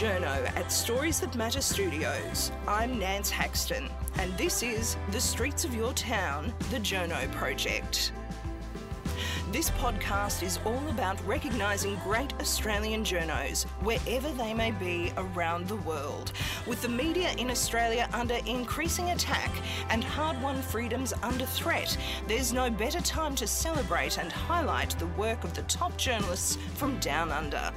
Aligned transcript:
Journo 0.00 0.48
at 0.56 0.72
Stories 0.72 1.20
That 1.20 1.36
Matter 1.36 1.60
Studios. 1.60 2.52
I'm 2.66 2.98
Nance 2.98 3.28
Haxton, 3.28 3.90
and 4.16 4.34
this 4.38 4.62
is 4.62 4.96
The 5.10 5.20
Streets 5.20 5.66
of 5.66 5.74
Your 5.74 5.92
Town, 5.92 6.54
the 6.70 6.78
Journo 6.78 7.30
Project. 7.32 8.12
This 9.52 9.68
podcast 9.72 10.42
is 10.42 10.58
all 10.64 10.88
about 10.88 11.22
recognising 11.26 11.96
great 11.96 12.32
Australian 12.40 13.04
journos 13.04 13.64
wherever 13.82 14.30
they 14.30 14.54
may 14.54 14.70
be 14.70 15.12
around 15.18 15.68
the 15.68 15.76
world. 15.76 16.32
With 16.66 16.80
the 16.80 16.88
media 16.88 17.32
in 17.36 17.50
Australia 17.50 18.08
under 18.14 18.38
increasing 18.46 19.10
attack 19.10 19.50
and 19.90 20.02
hard 20.02 20.40
won 20.40 20.62
freedoms 20.62 21.12
under 21.22 21.44
threat, 21.44 21.94
there's 22.26 22.54
no 22.54 22.70
better 22.70 23.02
time 23.02 23.34
to 23.34 23.46
celebrate 23.46 24.16
and 24.16 24.32
highlight 24.32 24.98
the 24.98 25.08
work 25.08 25.44
of 25.44 25.52
the 25.52 25.62
top 25.64 25.94
journalists 25.98 26.56
from 26.76 26.98
down 27.00 27.30
under. 27.30 27.70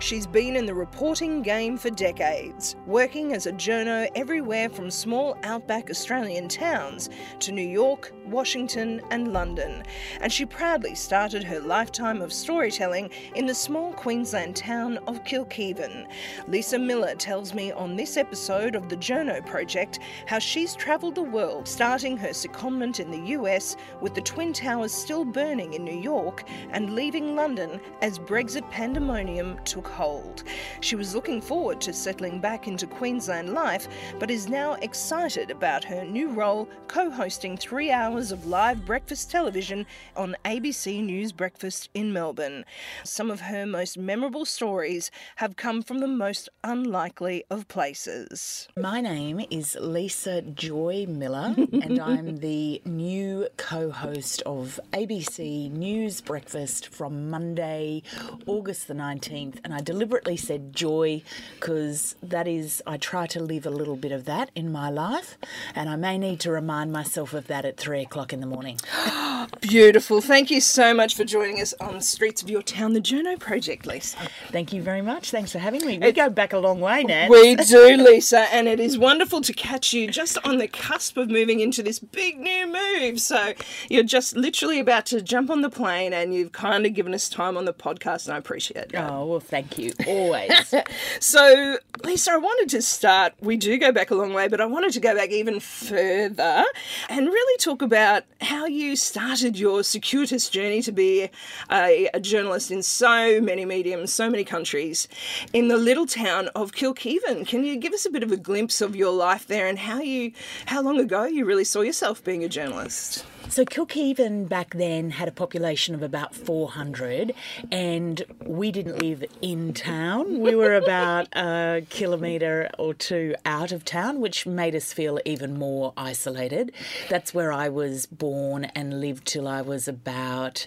She's 0.00 0.28
been 0.28 0.54
in 0.54 0.64
the 0.64 0.74
reporting 0.74 1.42
game 1.42 1.76
for 1.76 1.90
decades, 1.90 2.76
working 2.86 3.32
as 3.32 3.46
a 3.46 3.52
journo 3.52 4.08
everywhere 4.14 4.68
from 4.68 4.92
small 4.92 5.36
outback 5.42 5.90
Australian 5.90 6.46
towns 6.46 7.10
to 7.40 7.50
New 7.50 7.66
York, 7.66 8.12
Washington, 8.24 9.00
and 9.10 9.32
London. 9.32 9.82
And 10.20 10.32
she 10.32 10.46
proudly 10.46 10.94
started 10.94 11.42
her 11.42 11.58
lifetime 11.58 12.22
of 12.22 12.32
storytelling 12.32 13.10
in 13.34 13.44
the 13.46 13.54
small 13.54 13.92
Queensland 13.92 14.54
town 14.54 14.98
of 15.08 15.24
Kilkivan. 15.24 16.06
Lisa 16.46 16.78
Millar 16.78 17.16
tells 17.16 17.52
me 17.52 17.72
on 17.72 17.96
this 17.96 18.16
episode 18.16 18.76
of 18.76 18.88
the 18.88 18.96
Journo 18.96 19.44
Project 19.44 19.98
how 20.26 20.38
she's 20.38 20.76
travelled 20.76 21.16
the 21.16 21.22
world, 21.22 21.66
starting 21.66 22.16
her 22.16 22.28
secondment 22.28 23.00
in 23.00 23.10
the 23.10 23.32
US 23.32 23.76
with 24.00 24.14
the 24.14 24.20
Twin 24.20 24.52
Towers 24.52 24.92
still 24.92 25.24
burning 25.24 25.74
in 25.74 25.84
New 25.84 25.98
York 25.98 26.44
and 26.70 26.94
leaving 26.94 27.34
London 27.34 27.80
as 28.00 28.20
Brexit 28.20 28.70
pandemonium 28.70 29.58
took 29.64 29.87
hold. 29.88 30.44
She 30.80 30.96
was 30.96 31.14
looking 31.14 31.40
forward 31.40 31.80
to 31.82 31.92
settling 31.92 32.40
back 32.40 32.68
into 32.68 32.86
Queensland 32.86 33.54
life, 33.54 33.88
but 34.18 34.30
is 34.30 34.48
now 34.48 34.74
excited 34.74 35.50
about 35.50 35.84
her 35.84 36.04
new 36.04 36.28
role 36.28 36.68
co 36.86 37.10
hosting 37.10 37.56
three 37.56 37.90
hours 37.90 38.32
of 38.32 38.46
live 38.46 38.84
breakfast 38.86 39.30
television 39.30 39.86
on 40.16 40.36
ABC 40.44 41.04
News 41.04 41.32
Breakfast 41.32 41.88
in 41.94 42.12
Melbourne. 42.12 42.64
Some 43.04 43.30
of 43.30 43.40
her 43.40 43.66
most 43.66 43.98
memorable 43.98 44.44
stories 44.44 45.10
have 45.36 45.56
come 45.56 45.82
from 45.82 45.98
the 45.98 46.08
most 46.08 46.48
unlikely 46.64 47.44
of 47.50 47.68
places. 47.68 48.68
My 48.76 49.00
name 49.00 49.44
is 49.50 49.76
Lisa 49.80 50.42
Joy 50.42 51.06
Millar, 51.08 51.54
and 51.72 51.98
I'm 51.98 52.36
the 52.38 52.80
new 52.84 53.48
co 53.56 53.90
host 53.90 54.42
of 54.42 54.80
ABC 54.92 55.70
News 55.70 56.20
Breakfast 56.20 56.88
from 56.88 57.30
Monday, 57.30 58.02
August 58.46 58.88
the 58.88 58.94
19th. 58.94 59.58
And 59.64 59.74
I 59.74 59.77
deliberately 59.80 60.36
said 60.36 60.74
joy 60.74 61.22
because 61.54 62.14
that 62.22 62.46
is, 62.46 62.82
I 62.86 62.96
try 62.96 63.26
to 63.28 63.40
live 63.40 63.66
a 63.66 63.70
little 63.70 63.96
bit 63.96 64.12
of 64.12 64.24
that 64.24 64.50
in 64.54 64.70
my 64.72 64.90
life, 64.90 65.36
and 65.74 65.88
I 65.88 65.96
may 65.96 66.18
need 66.18 66.40
to 66.40 66.50
remind 66.50 66.92
myself 66.92 67.34
of 67.34 67.46
that 67.48 67.64
at 67.64 67.76
three 67.76 68.02
o'clock 68.02 68.32
in 68.32 68.40
the 68.40 68.46
morning. 68.46 68.78
Beautiful. 69.60 70.20
Thank 70.20 70.50
you 70.50 70.60
so 70.60 70.94
much 70.94 71.14
for 71.14 71.24
joining 71.24 71.60
us 71.60 71.74
on 71.80 71.94
the 71.94 72.00
streets 72.00 72.42
of 72.42 72.50
your 72.50 72.62
town, 72.62 72.92
the 72.92 73.00
Journo 73.00 73.38
Project, 73.38 73.86
Lisa. 73.86 74.16
Oh, 74.22 74.26
thank 74.48 74.72
you 74.72 74.82
very 74.82 75.02
much. 75.02 75.30
Thanks 75.30 75.52
for 75.52 75.58
having 75.58 75.84
me. 75.86 75.98
We 75.98 76.12
go 76.12 76.28
back 76.30 76.52
a 76.52 76.58
long 76.58 76.80
way, 76.80 77.02
Nan. 77.02 77.30
We 77.30 77.54
do, 77.56 77.96
Lisa, 77.96 78.40
and 78.52 78.68
it 78.68 78.80
is 78.80 78.98
wonderful 78.98 79.40
to 79.42 79.52
catch 79.52 79.92
you 79.92 80.08
just 80.08 80.38
on 80.44 80.58
the 80.58 80.68
cusp 80.68 81.16
of 81.16 81.28
moving 81.30 81.60
into 81.60 81.82
this 81.82 81.98
big 81.98 82.38
new 82.38 82.66
move. 82.66 83.20
So 83.20 83.54
you're 83.88 84.02
just 84.02 84.36
literally 84.36 84.80
about 84.80 85.06
to 85.06 85.20
jump 85.22 85.50
on 85.50 85.62
the 85.62 85.70
plane, 85.70 86.12
and 86.12 86.34
you've 86.34 86.52
kind 86.52 86.86
of 86.86 86.94
given 86.94 87.14
us 87.14 87.28
time 87.28 87.56
on 87.56 87.64
the 87.64 87.74
podcast, 87.74 88.26
and 88.26 88.34
I 88.34 88.38
appreciate 88.38 88.92
that. 88.92 89.10
Oh, 89.10 89.26
well, 89.26 89.40
thank 89.40 89.67
you. 89.76 89.92
Always. 90.06 90.74
So, 91.20 91.78
Lisa, 92.04 92.32
I 92.32 92.36
wanted 92.36 92.68
to 92.70 92.82
start. 92.82 93.34
We 93.40 93.56
do 93.56 93.76
go 93.76 93.90
back 93.92 94.10
a 94.10 94.14
long 94.14 94.32
way, 94.32 94.46
but 94.48 94.60
I 94.60 94.66
wanted 94.66 94.92
to 94.92 95.00
go 95.00 95.14
back 95.14 95.30
even 95.30 95.58
further 95.60 96.64
and 97.08 97.26
really 97.26 97.58
talk 97.58 97.82
about 97.82 98.22
how 98.40 98.66
you 98.66 98.94
started 98.94 99.58
your 99.58 99.82
circuitous 99.82 100.48
journey 100.48 100.80
to 100.82 100.92
be 100.92 101.28
a, 101.70 102.08
a 102.14 102.20
journalist 102.20 102.70
in 102.70 102.82
so 102.82 103.40
many 103.40 103.64
mediums, 103.64 104.12
so 104.12 104.30
many 104.30 104.44
countries, 104.44 105.08
in 105.52 105.68
the 105.68 105.76
little 105.76 106.06
town 106.06 106.48
of 106.54 106.72
Kilkivan. 106.72 107.46
Can 107.46 107.64
you 107.64 107.76
give 107.76 107.92
us 107.92 108.06
a 108.06 108.10
bit 108.10 108.22
of 108.22 108.30
a 108.30 108.36
glimpse 108.36 108.80
of 108.80 108.94
your 108.94 109.12
life 109.12 109.46
there 109.46 109.66
and 109.66 109.78
how 109.78 110.00
you, 110.00 110.32
how 110.66 110.80
long 110.80 111.00
ago 111.00 111.24
you 111.24 111.44
really 111.44 111.64
saw 111.64 111.80
yourself 111.80 112.22
being 112.22 112.44
a 112.44 112.48
journalist? 112.48 113.24
So 113.50 113.64
Kilkivan 113.64 114.46
back 114.46 114.74
then 114.74 115.10
had 115.10 115.26
a 115.26 115.32
population 115.32 115.94
of 115.94 116.02
about 116.02 116.34
400 116.34 117.34
and 117.72 118.22
we 118.44 118.70
didn't 118.70 119.00
live 119.00 119.24
in 119.40 119.72
town. 119.72 120.40
We 120.40 120.54
were 120.54 120.74
about 120.74 121.28
a 121.34 121.82
kilometre 121.88 122.70
or 122.78 122.92
two 122.92 123.34
out 123.46 123.72
of 123.72 123.86
town, 123.86 124.20
which 124.20 124.46
made 124.46 124.74
us 124.74 124.92
feel 124.92 125.18
even 125.24 125.58
more 125.58 125.94
isolated. 125.96 126.72
That's 127.08 127.32
where 127.32 127.50
I 127.50 127.70
was 127.70 128.04
born 128.04 128.66
and 128.66 129.00
lived 129.00 129.26
till 129.26 129.48
I 129.48 129.62
was 129.62 129.88
about 129.88 130.66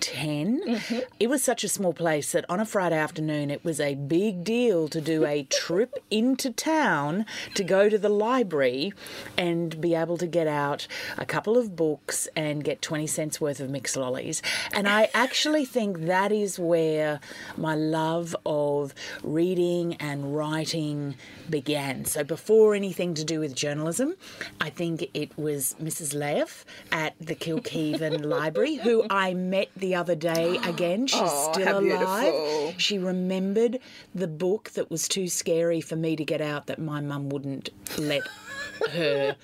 10. 0.00 0.80
It 1.20 1.28
was 1.28 1.44
such 1.44 1.64
a 1.64 1.68
small 1.68 1.92
place 1.92 2.32
that 2.32 2.46
on 2.48 2.60
a 2.60 2.66
Friday 2.66 2.96
afternoon 2.96 3.50
it 3.50 3.62
was 3.62 3.78
a 3.78 3.94
big 3.94 4.42
deal 4.42 4.88
to 4.88 5.02
do 5.02 5.26
a 5.26 5.44
trip 5.44 6.02
into 6.10 6.50
town 6.50 7.26
to 7.54 7.62
go 7.62 7.90
to 7.90 7.98
the 7.98 8.08
library 8.08 8.94
and 9.36 9.78
be 9.80 9.94
able 9.94 10.16
to 10.16 10.26
get 10.26 10.46
out 10.46 10.88
a 11.18 11.26
couple 11.26 11.58
of 11.58 11.76
books 11.76 12.21
and 12.36 12.62
get 12.64 12.82
20 12.82 13.06
cents 13.06 13.40
worth 13.40 13.60
of 13.60 13.70
mixed 13.70 13.96
lollies. 13.96 14.42
And 14.72 14.88
I 14.88 15.08
actually 15.14 15.64
think 15.64 16.00
that 16.06 16.32
is 16.32 16.58
where 16.58 17.20
my 17.56 17.74
love 17.74 18.34
of 18.46 18.94
reading 19.22 19.94
and 19.94 20.36
writing 20.36 21.14
began. 21.50 22.04
So 22.04 22.24
before 22.24 22.74
anything 22.74 23.14
to 23.14 23.24
do 23.24 23.40
with 23.40 23.54
journalism, 23.54 24.14
I 24.60 24.70
think 24.70 25.08
it 25.14 25.36
was 25.38 25.74
Mrs. 25.82 26.14
Leif 26.14 26.64
at 26.90 27.14
the 27.20 27.34
Kilkivan 27.34 28.24
Library 28.24 28.76
who 28.76 29.04
I 29.10 29.34
met 29.34 29.68
the 29.76 29.94
other 29.94 30.14
day 30.14 30.56
again. 30.64 31.06
She's 31.06 31.20
Oh, 31.22 31.52
still 31.52 31.78
alive. 31.78 31.82
beautiful. 32.22 32.74
She 32.78 32.98
remembered 32.98 33.78
the 34.14 34.28
book 34.28 34.70
that 34.70 34.90
was 34.90 35.08
too 35.08 35.28
scary 35.28 35.80
for 35.80 35.96
me 35.96 36.16
to 36.16 36.24
get 36.24 36.40
out 36.40 36.66
that 36.66 36.78
my 36.78 37.00
mum 37.00 37.28
wouldn't 37.28 37.70
let 37.98 38.22
her 38.90 39.36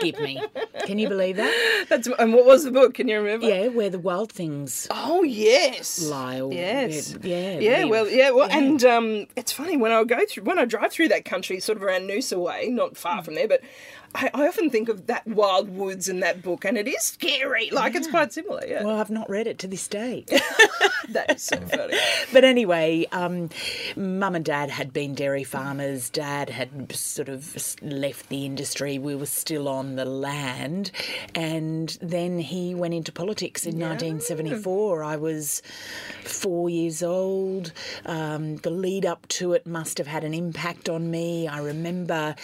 give 0.00 0.18
me. 0.20 0.42
Can 0.84 0.98
you 0.98 1.08
believe 1.08 1.36
that? 1.36 1.86
That's 1.88 2.08
and 2.18 2.32
what 2.34 2.44
was 2.46 2.64
the 2.64 2.70
book? 2.70 2.94
Can 2.94 3.08
you 3.08 3.18
remember? 3.18 3.46
Yeah, 3.46 3.68
where 3.68 3.90
the 3.90 3.98
wild 3.98 4.32
things 4.32 4.86
Oh 4.90 5.22
yes. 5.22 6.02
lie. 6.02 6.40
Or, 6.40 6.52
Yes. 6.52 7.16
Yeah. 7.22 7.58
Yeah, 7.58 7.84
well, 7.84 8.08
yeah, 8.08 8.30
well, 8.30 8.48
and 8.50 8.84
um, 8.84 9.26
it's 9.36 9.52
funny 9.52 9.76
when 9.76 9.92
I 9.92 10.02
go 10.04 10.24
through 10.28 10.44
when 10.44 10.58
I 10.58 10.64
drive 10.64 10.92
through 10.92 11.08
that 11.08 11.24
country, 11.24 11.60
sort 11.60 11.76
of 11.76 11.82
around 11.82 12.02
Noosa 12.02 12.38
way, 12.38 12.68
not 12.68 12.96
far 12.96 13.22
from 13.22 13.34
there, 13.34 13.48
but 13.48 13.60
I, 14.14 14.30
I 14.32 14.46
often 14.46 14.70
think 14.70 14.88
of 14.88 15.06
that 15.06 15.26
wild 15.26 15.68
woods 15.68 16.08
in 16.08 16.20
that 16.20 16.42
book, 16.42 16.64
and 16.64 16.78
it 16.78 16.86
is 16.86 17.02
scary. 17.02 17.70
Like 17.70 17.94
it's 17.94 18.08
quite 18.08 18.32
similar. 18.32 18.64
Yeah, 18.66 18.84
Well, 18.84 18.98
I've 18.98 19.10
not 19.10 19.28
read 19.28 19.46
it 19.46 19.58
to 19.60 19.66
this 19.66 19.88
day. 19.88 20.24
that 21.10 21.36
is 21.36 21.42
so 21.42 21.56
funny. 21.56 21.98
but 22.32 22.44
anyway, 22.44 23.06
um, 23.12 23.50
mum 23.96 24.34
and 24.34 24.44
dad 24.44 24.70
had 24.70 24.92
been 24.92 25.14
dairy 25.14 25.44
farmers. 25.44 26.10
Dad 26.10 26.48
had 26.50 26.92
sort 26.94 27.28
of 27.28 27.76
left 27.82 28.28
the 28.28 28.44
industry. 28.44 28.98
We 28.98 29.14
were 29.14 29.26
still 29.26 29.68
on 29.68 29.96
the 29.96 30.04
land. 30.04 30.90
And 31.34 31.96
then 32.00 32.38
he 32.38 32.74
went 32.74 32.94
into 32.94 33.12
politics 33.12 33.64
in 33.66 33.78
1974. 33.78 35.02
I 35.02 35.16
was 35.16 35.62
four 36.22 36.70
years 36.70 37.02
old. 37.02 37.72
Um, 38.06 38.56
the 38.56 38.70
lead 38.70 39.04
up 39.04 39.26
to 39.28 39.52
it 39.52 39.66
must 39.66 39.98
have 39.98 40.06
had 40.06 40.24
an 40.24 40.34
impact 40.34 40.88
on 40.88 41.10
me. 41.10 41.48
I 41.48 41.58
remember 41.58 42.34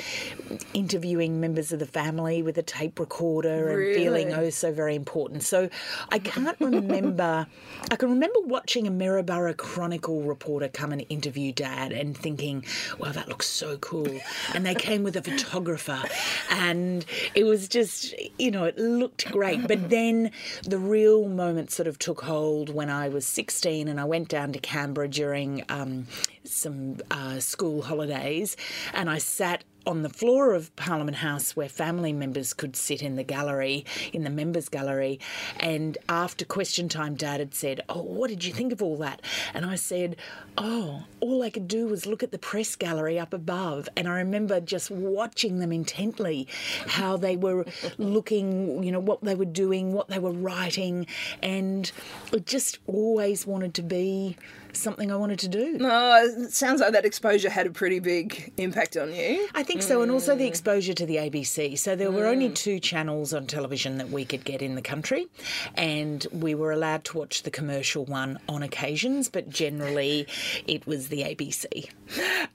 interviewing 0.74 1.40
members 1.40 1.59
of 1.72 1.78
the 1.78 1.86
family 1.86 2.42
with 2.42 2.56
a 2.58 2.62
tape 2.62 2.98
recorder 2.98 3.68
and 3.68 3.94
feeling 3.94 4.32
oh 4.32 4.50
so 4.50 4.72
very 4.72 4.94
important. 4.94 5.42
So 5.42 5.68
I 6.08 6.18
can't 6.18 6.56
remember. 6.60 7.46
I 7.90 7.96
can 7.96 8.10
remember 8.10 8.40
watching 8.40 8.86
a 8.86 8.90
Maryborough 8.90 9.56
Chronicle 9.56 10.22
reporter 10.22 10.68
come 10.68 10.92
and 10.92 11.04
interview 11.08 11.52
Dad 11.52 11.92
and 11.92 12.16
thinking, 12.16 12.64
"Wow, 12.98 13.12
that 13.12 13.28
looks 13.28 13.46
so 13.46 13.76
cool." 13.78 14.20
And 14.54 14.64
they 14.64 14.74
came 14.74 15.02
with 15.02 15.16
a 15.16 15.22
photographer, 15.22 16.02
and 16.50 17.04
it 17.34 17.44
was 17.44 17.68
just 17.68 18.14
you 18.38 18.50
know 18.50 18.64
it 18.64 18.78
looked 18.78 19.30
great. 19.30 19.66
But 19.66 19.90
then 19.90 20.30
the 20.66 20.78
real 20.78 21.28
moment 21.28 21.70
sort 21.70 21.86
of 21.86 21.98
took 21.98 22.22
hold 22.22 22.70
when 22.74 22.90
I 22.90 23.08
was 23.08 23.26
16 23.26 23.88
and 23.88 24.00
I 24.00 24.04
went 24.04 24.28
down 24.28 24.52
to 24.52 24.58
Canberra 24.58 25.08
during 25.08 25.64
um, 25.68 26.06
some 26.44 26.98
uh, 27.10 27.40
school 27.40 27.82
holidays, 27.82 28.56
and 28.94 29.10
I 29.10 29.18
sat 29.18 29.64
on 29.86 30.02
the 30.02 30.08
floor 30.08 30.52
of 30.52 30.74
Parliament 30.76 31.18
House 31.18 31.56
where 31.56 31.68
family 31.68 32.12
members 32.12 32.52
could 32.52 32.76
sit 32.76 33.02
in 33.02 33.16
the 33.16 33.22
gallery, 33.22 33.84
in 34.12 34.24
the 34.24 34.30
members' 34.30 34.68
gallery. 34.68 35.18
And 35.58 35.96
after 36.08 36.44
question 36.44 36.88
time, 36.88 37.14
Dad 37.14 37.40
had 37.40 37.54
said, 37.54 37.80
Oh, 37.88 38.02
what 38.02 38.28
did 38.28 38.44
you 38.44 38.52
think 38.52 38.72
of 38.72 38.82
all 38.82 38.96
that? 38.98 39.22
And 39.54 39.64
I 39.64 39.76
said, 39.76 40.16
Oh, 40.58 41.04
all 41.20 41.42
I 41.42 41.50
could 41.50 41.68
do 41.68 41.86
was 41.86 42.06
look 42.06 42.22
at 42.22 42.32
the 42.32 42.38
press 42.38 42.76
gallery 42.76 43.18
up 43.18 43.32
above. 43.32 43.88
And 43.96 44.06
I 44.06 44.18
remember 44.18 44.60
just 44.60 44.90
watching 44.90 45.58
them 45.58 45.72
intently, 45.72 46.46
how 46.86 47.16
they 47.16 47.36
were 47.36 47.64
looking, 47.98 48.82
you 48.82 48.92
know, 48.92 49.00
what 49.00 49.22
they 49.22 49.34
were 49.34 49.44
doing, 49.44 49.92
what 49.92 50.08
they 50.08 50.18
were 50.18 50.32
writing. 50.32 51.06
And 51.42 51.90
I 52.32 52.38
just 52.38 52.78
always 52.86 53.46
wanted 53.46 53.74
to 53.74 53.82
be 53.82 54.36
something 54.72 55.10
I 55.10 55.16
wanted 55.16 55.38
to 55.40 55.48
do. 55.48 55.78
Oh, 55.80 56.26
it 56.44 56.52
sounds 56.52 56.80
like 56.80 56.92
that 56.92 57.04
exposure 57.04 57.50
had 57.50 57.66
a 57.66 57.70
pretty 57.70 57.98
big 57.98 58.52
impact 58.56 58.96
on 58.96 59.12
you. 59.14 59.48
I 59.54 59.62
think 59.62 59.82
so, 59.82 60.02
and 60.02 60.10
also 60.10 60.34
the 60.34 60.44
mm. 60.44 60.48
exposure 60.48 60.94
to 60.94 61.06
the 61.06 61.16
ABC. 61.16 61.78
So 61.78 61.96
there 61.96 62.10
were 62.10 62.26
only 62.26 62.48
mm. 62.48 62.54
two 62.54 62.80
channels 62.80 63.32
on 63.32 63.46
television 63.46 63.98
that 63.98 64.10
we 64.10 64.24
could 64.24 64.44
get 64.44 64.62
in 64.62 64.74
the 64.74 64.82
country, 64.82 65.28
and 65.74 66.26
we 66.32 66.54
were 66.54 66.72
allowed 66.72 67.04
to 67.04 67.18
watch 67.18 67.42
the 67.42 67.50
commercial 67.50 68.04
one 68.04 68.38
on 68.48 68.62
occasions, 68.62 69.28
but 69.28 69.48
generally 69.48 70.26
it 70.66 70.86
was 70.86 71.08
the 71.08 71.22
ABC. 71.22 71.90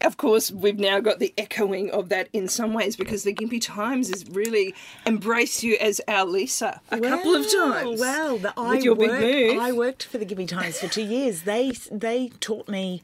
Of 0.02 0.18
course, 0.18 0.52
we've 0.52 0.80
now 0.80 1.00
got 1.00 1.20
the 1.20 1.34
echoing 1.38 1.90
of 1.92 2.10
that 2.10 2.30
in 2.34 2.48
some 2.48 2.74
ways 2.74 2.96
because 2.96 3.24
the 3.24 3.34
Gympie 3.34 3.62
Times 3.62 4.10
has 4.10 4.30
really 4.30 4.74
embraced 5.06 5.64
you 5.64 5.78
as 5.80 6.02
our 6.08 6.26
Lisa 6.26 6.82
a 6.92 7.00
couple 7.00 7.36
of 7.36 7.52
times. 7.52 8.00
Well, 8.00 8.38
the, 8.38 8.54
I 8.58 8.76
with 8.76 8.84
your 8.84 8.96
big 8.96 9.10
worked. 9.10 9.60
I 9.60 9.72
worked 9.72 10.04
for 10.06 10.18
the 10.18 10.26
Gympie 10.26 10.48
Times 10.48 10.80
for 10.80 10.88
two 10.88 11.04
years. 11.04 11.44
They 11.44 11.72
they 11.92 12.05
taught 12.40 12.68
me, 12.68 13.02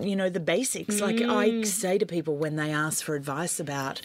you 0.00 0.16
know, 0.16 0.30
the 0.30 0.40
basics. 0.40 1.00
Like 1.00 1.16
Mm. 1.16 1.30
I 1.30 1.62
say 1.64 1.98
to 1.98 2.06
people 2.06 2.36
when 2.36 2.56
they 2.56 2.70
ask 2.70 3.04
for 3.04 3.14
advice 3.14 3.58
about 3.58 4.00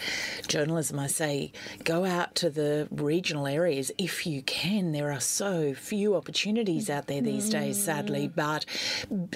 journalism, 0.48 1.00
I 1.00 1.08
say 1.08 1.52
go 1.84 2.06
out 2.06 2.36
to 2.36 2.50
the 2.50 2.88
regional 2.92 3.46
areas 3.48 3.92
if 3.98 4.26
you 4.26 4.42
can. 4.42 4.92
There 4.92 5.12
are 5.12 5.20
so 5.20 5.74
few 5.74 6.16
opportunities 6.16 6.90
out 6.90 7.08
there 7.08 7.22
these 7.22 7.50
days, 7.50 7.84
sadly. 7.84 8.28
Mm. 8.30 8.36
But 8.36 8.66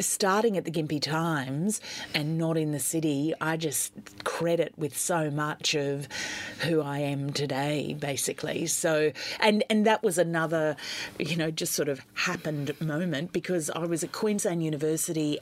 starting 0.03 0.57
at 0.57 0.65
the 0.65 0.71
Gympie 0.71 1.01
Times 1.01 1.81
and 2.13 2.37
not 2.37 2.57
in 2.57 2.71
the 2.71 2.79
city, 2.79 3.33
I 3.39 3.57
just 3.57 3.93
credit 4.23 4.73
with 4.77 4.97
so 4.97 5.29
much 5.29 5.75
of 5.75 6.07
who 6.61 6.81
I 6.81 6.99
am 6.99 7.31
today, 7.33 7.95
basically. 7.99 8.65
So, 8.67 9.11
and 9.39 9.63
and 9.69 9.85
that 9.85 10.03
was 10.03 10.17
another, 10.17 10.75
you 11.19 11.35
know, 11.35 11.51
just 11.51 11.73
sort 11.73 11.89
of 11.89 12.01
happened 12.13 12.73
moment 12.81 13.31
because 13.33 13.69
I 13.69 13.85
was 13.85 14.03
at 14.03 14.11
Queensland 14.11 14.63
University 14.63 14.86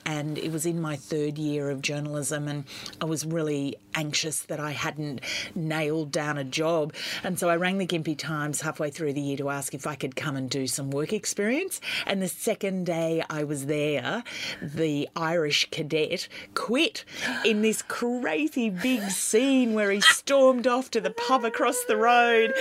and 0.04 0.38
it 0.38 0.50
was 0.50 0.66
in 0.66 0.80
my 0.80 0.96
third 0.96 1.38
year 1.38 1.70
of 1.70 1.80
journalism, 1.80 2.48
and 2.48 2.64
I 3.00 3.04
was 3.04 3.24
really 3.24 3.76
anxious 3.94 4.40
that 4.42 4.58
I 4.58 4.72
hadn't 4.72 5.20
nailed 5.54 6.10
down 6.10 6.36
a 6.36 6.44
job, 6.44 6.92
and 7.22 7.38
so 7.38 7.48
I 7.48 7.56
rang 7.56 7.78
the 7.78 7.86
Gympie 7.86 8.18
Times 8.18 8.60
halfway 8.60 8.90
through 8.90 9.12
the 9.12 9.20
year 9.20 9.36
to 9.36 9.50
ask 9.50 9.74
if 9.74 9.86
I 9.86 9.94
could 9.94 10.16
come 10.16 10.36
and 10.36 10.50
do 10.50 10.66
some 10.66 10.90
work 10.90 11.12
experience. 11.12 11.80
And 12.06 12.20
the 12.20 12.28
second 12.28 12.86
day 12.86 13.22
I 13.30 13.44
was 13.44 13.66
there, 13.66 14.24
the 14.60 15.08
Irish 15.14 15.68
cadet 15.70 16.28
quit 16.54 17.04
in 17.44 17.62
this 17.62 17.82
crazy 17.82 18.70
big 18.70 19.02
scene 19.10 19.74
where 19.74 19.90
he 19.90 20.00
stormed 20.00 20.66
off 20.66 20.90
to 20.90 21.00
the 21.00 21.10
pub 21.10 21.44
across 21.44 21.84
the 21.84 21.96
road. 21.96 22.52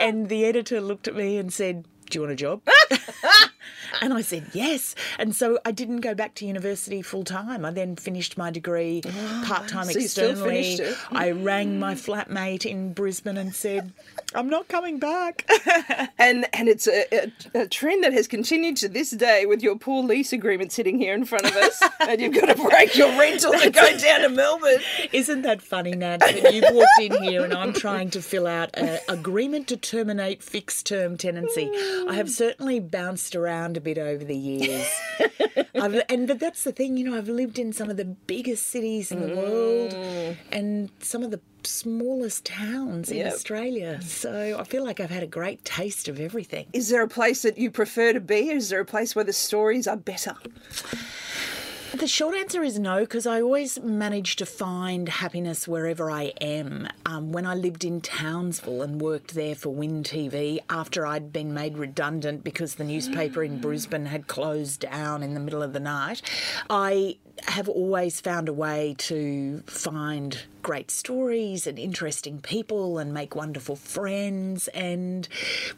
And 0.00 0.28
the 0.28 0.44
editor 0.44 0.80
looked 0.80 1.08
at 1.08 1.14
me 1.14 1.38
and 1.38 1.52
said, 1.52 1.84
Do 2.10 2.18
you 2.18 2.20
want 2.22 2.32
a 2.32 2.36
job? 2.36 2.62
And 4.04 4.12
I 4.12 4.20
said 4.20 4.50
yes. 4.52 4.94
And 5.18 5.34
so 5.34 5.58
I 5.64 5.72
didn't 5.72 6.00
go 6.02 6.14
back 6.14 6.34
to 6.34 6.44
university 6.44 7.00
full 7.00 7.24
time. 7.24 7.64
I 7.64 7.70
then 7.70 7.96
finished 7.96 8.36
my 8.36 8.50
degree 8.50 9.00
part 9.46 9.66
time 9.66 9.86
Oh, 9.88 9.92
so 9.92 9.98
externally. 9.98 10.78
I 11.10 11.30
rang 11.30 11.78
my 11.78 11.94
flatmate 11.94 12.66
in 12.66 12.92
Brisbane 12.92 13.38
and 13.38 13.54
said, 13.54 13.94
I'm 14.34 14.48
not 14.48 14.68
coming 14.68 14.98
back. 14.98 15.48
And 16.16 16.46
and 16.52 16.68
it's 16.68 16.86
a, 16.86 17.04
a, 17.12 17.32
a 17.62 17.68
trend 17.68 18.04
that 18.04 18.12
has 18.12 18.26
continued 18.26 18.76
to 18.78 18.88
this 18.88 19.10
day 19.10 19.46
with 19.46 19.62
your 19.62 19.76
poor 19.76 20.02
lease 20.02 20.32
agreement 20.32 20.72
sitting 20.72 20.98
here 20.98 21.12
in 21.14 21.24
front 21.24 21.44
of 21.44 21.56
us, 21.56 21.82
and 22.00 22.20
you've 22.20 22.34
got 22.34 22.46
to 22.46 22.62
break 22.62 22.96
your 22.96 23.08
rental 23.18 23.52
to 23.52 23.70
go 23.70 23.98
down 23.98 24.20
to 24.20 24.28
Melbourne. 24.28 24.78
Isn't 25.12 25.42
that 25.42 25.60
funny, 25.60 25.92
Nat, 25.92 26.18
that 26.18 26.54
you've 26.54 26.72
walked 26.72 27.00
in 27.00 27.22
here 27.22 27.44
and 27.44 27.52
I'm 27.52 27.72
trying 27.72 28.10
to 28.10 28.22
fill 28.22 28.46
out 28.46 28.70
an 28.74 29.00
agreement 29.08 29.68
to 29.68 29.76
terminate 29.76 30.42
fixed 30.42 30.86
term 30.86 31.16
tenancy? 31.16 31.70
I 32.08 32.14
have 32.14 32.30
certainly 32.30 32.80
bounced 32.80 33.34
around 33.34 33.76
a 33.76 33.80
bit 33.80 33.98
over 33.98 34.24
the 34.24 34.36
years. 34.36 34.88
I've, 35.74 36.02
and 36.08 36.28
but 36.28 36.38
that's 36.38 36.64
the 36.64 36.72
thing, 36.72 36.96
you 36.96 37.10
know, 37.10 37.16
I've 37.16 37.28
lived 37.28 37.58
in 37.58 37.72
some 37.72 37.90
of 37.90 37.96
the 37.96 38.04
biggest 38.04 38.68
cities 38.68 39.10
in 39.10 39.20
the 39.20 39.34
world 39.34 39.92
mm. 39.92 40.36
and 40.52 40.90
some 41.00 41.22
of 41.22 41.30
the 41.30 41.40
smallest 41.66 42.44
towns 42.44 43.10
in 43.10 43.26
Australia. 43.26 44.00
So 44.02 44.56
I 44.58 44.64
feel 44.64 44.84
like 44.84 45.00
I've 45.00 45.10
had 45.10 45.22
a 45.22 45.28
great 45.28 45.64
taste 45.64 46.08
of 46.08 46.20
everything. 46.20 46.66
Is 46.72 46.88
there 46.88 47.02
a 47.02 47.08
place 47.08 47.42
that 47.42 47.58
you 47.58 47.70
prefer 47.70 48.12
to 48.12 48.20
be? 48.20 48.50
Is 48.50 48.68
there 48.68 48.80
a 48.80 48.84
place 48.84 49.14
where 49.14 49.24
the 49.24 49.32
stories 49.32 49.86
are 49.86 49.96
better? 49.96 50.34
The 51.94 52.08
short 52.08 52.34
answer 52.34 52.64
is 52.64 52.76
no, 52.76 53.00
because 53.00 53.24
I 53.24 53.40
always 53.40 53.80
manage 53.80 54.34
to 54.36 54.46
find 54.46 55.08
happiness 55.08 55.68
wherever 55.68 56.10
I 56.10 56.32
am. 56.40 56.88
Um, 57.06 57.30
when 57.30 57.46
I 57.46 57.54
lived 57.54 57.84
in 57.84 58.00
Townsville 58.00 58.82
and 58.82 59.00
worked 59.00 59.34
there 59.34 59.54
for 59.54 59.68
Win 59.68 60.02
TV 60.02 60.58
after 60.68 61.06
I'd 61.06 61.32
been 61.32 61.54
made 61.54 61.78
redundant 61.78 62.42
because 62.42 62.74
the 62.74 62.84
newspaper 62.84 63.44
in 63.44 63.60
Brisbane 63.60 64.06
had 64.06 64.26
closed 64.26 64.80
down 64.80 65.22
in 65.22 65.34
the 65.34 65.40
middle 65.40 65.62
of 65.62 65.72
the 65.72 65.78
night, 65.78 66.20
I 66.68 67.18
have 67.42 67.68
always 67.68 68.20
found 68.20 68.48
a 68.48 68.52
way 68.52 68.94
to 68.98 69.62
find 69.66 70.42
great 70.64 70.90
stories 70.90 71.66
and 71.66 71.78
interesting 71.78 72.40
people 72.40 72.98
and 72.98 73.12
make 73.12 73.36
wonderful 73.36 73.76
friends. 73.76 74.66
And 74.68 75.28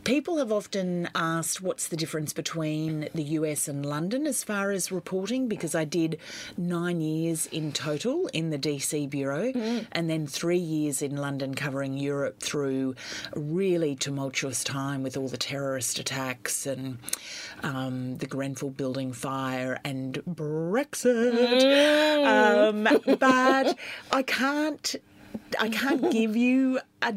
people 0.04 0.38
have 0.38 0.52
often 0.52 1.08
asked 1.12 1.60
what's 1.60 1.88
the 1.88 1.96
difference 1.96 2.32
between 2.32 3.08
the 3.12 3.24
US 3.24 3.66
and 3.66 3.84
London 3.84 4.28
as 4.28 4.44
far 4.44 4.70
as 4.70 4.92
reporting, 4.92 5.48
because 5.48 5.74
I 5.74 5.84
did 5.84 6.18
nine 6.56 7.00
years 7.00 7.46
in 7.46 7.72
total 7.72 8.28
in 8.28 8.50
the 8.50 8.58
DC 8.58 9.10
Bureau 9.10 9.50
and 9.90 10.08
then 10.08 10.26
three 10.28 10.56
years 10.56 11.02
in 11.02 11.16
London 11.16 11.54
covering 11.56 11.98
Europe 11.98 12.38
through 12.38 12.94
a 13.32 13.40
really 13.40 13.96
tumultuous 13.96 14.62
time 14.62 15.02
with 15.02 15.16
all 15.16 15.28
the 15.28 15.36
terrorist 15.36 15.98
attacks 15.98 16.64
and 16.64 16.98
um, 17.64 18.18
the 18.18 18.26
Grenfell 18.26 18.70
building 18.70 19.12
fire 19.12 19.80
and 19.84 20.22
Brexit. 20.28 21.45
Um, 21.46 22.84
but 23.18 23.78
I 24.12 24.22
can't. 24.22 24.96
I 25.60 25.68
can't 25.68 26.10
give 26.10 26.34
you 26.34 26.80
a, 27.02 27.14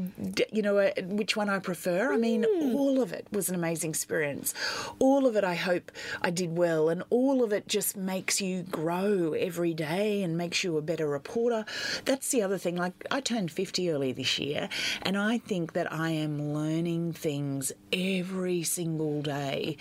you 0.51 0.61
know, 0.61 0.77
a, 0.77 0.93
which 1.01 1.35
one 1.35 1.49
I 1.49 1.57
prefer. 1.59 2.13
I 2.13 2.17
mean, 2.17 2.45
all 2.45 3.01
of 3.01 3.11
it 3.11 3.25
was 3.31 3.49
an 3.49 3.55
amazing 3.55 3.89
experience. 3.89 4.53
All 4.99 5.25
of 5.25 5.35
it, 5.35 5.43
I 5.43 5.55
hope 5.55 5.91
I 6.21 6.29
did 6.29 6.55
well, 6.55 6.89
and 6.89 7.03
all 7.09 7.43
of 7.43 7.51
it 7.51 7.67
just 7.67 7.97
makes 7.97 8.39
you 8.39 8.63
grow 8.63 9.33
every 9.33 9.73
day 9.73 10.21
and 10.21 10.37
makes 10.37 10.63
you 10.63 10.77
a 10.77 10.81
better 10.81 11.07
reporter. 11.07 11.65
That's 12.05 12.29
the 12.29 12.43
other 12.43 12.57
thing. 12.57 12.75
Like 12.75 13.05
I 13.09 13.19
turned 13.19 13.51
fifty 13.51 13.89
early 13.89 14.11
this 14.11 14.37
year, 14.37 14.69
and 15.01 15.17
I 15.17 15.39
think 15.39 15.73
that 15.73 15.91
I 15.91 16.11
am 16.11 16.53
learning 16.53 17.13
things 17.13 17.71
every 17.91 18.63
single 18.63 19.21
day 19.21 19.75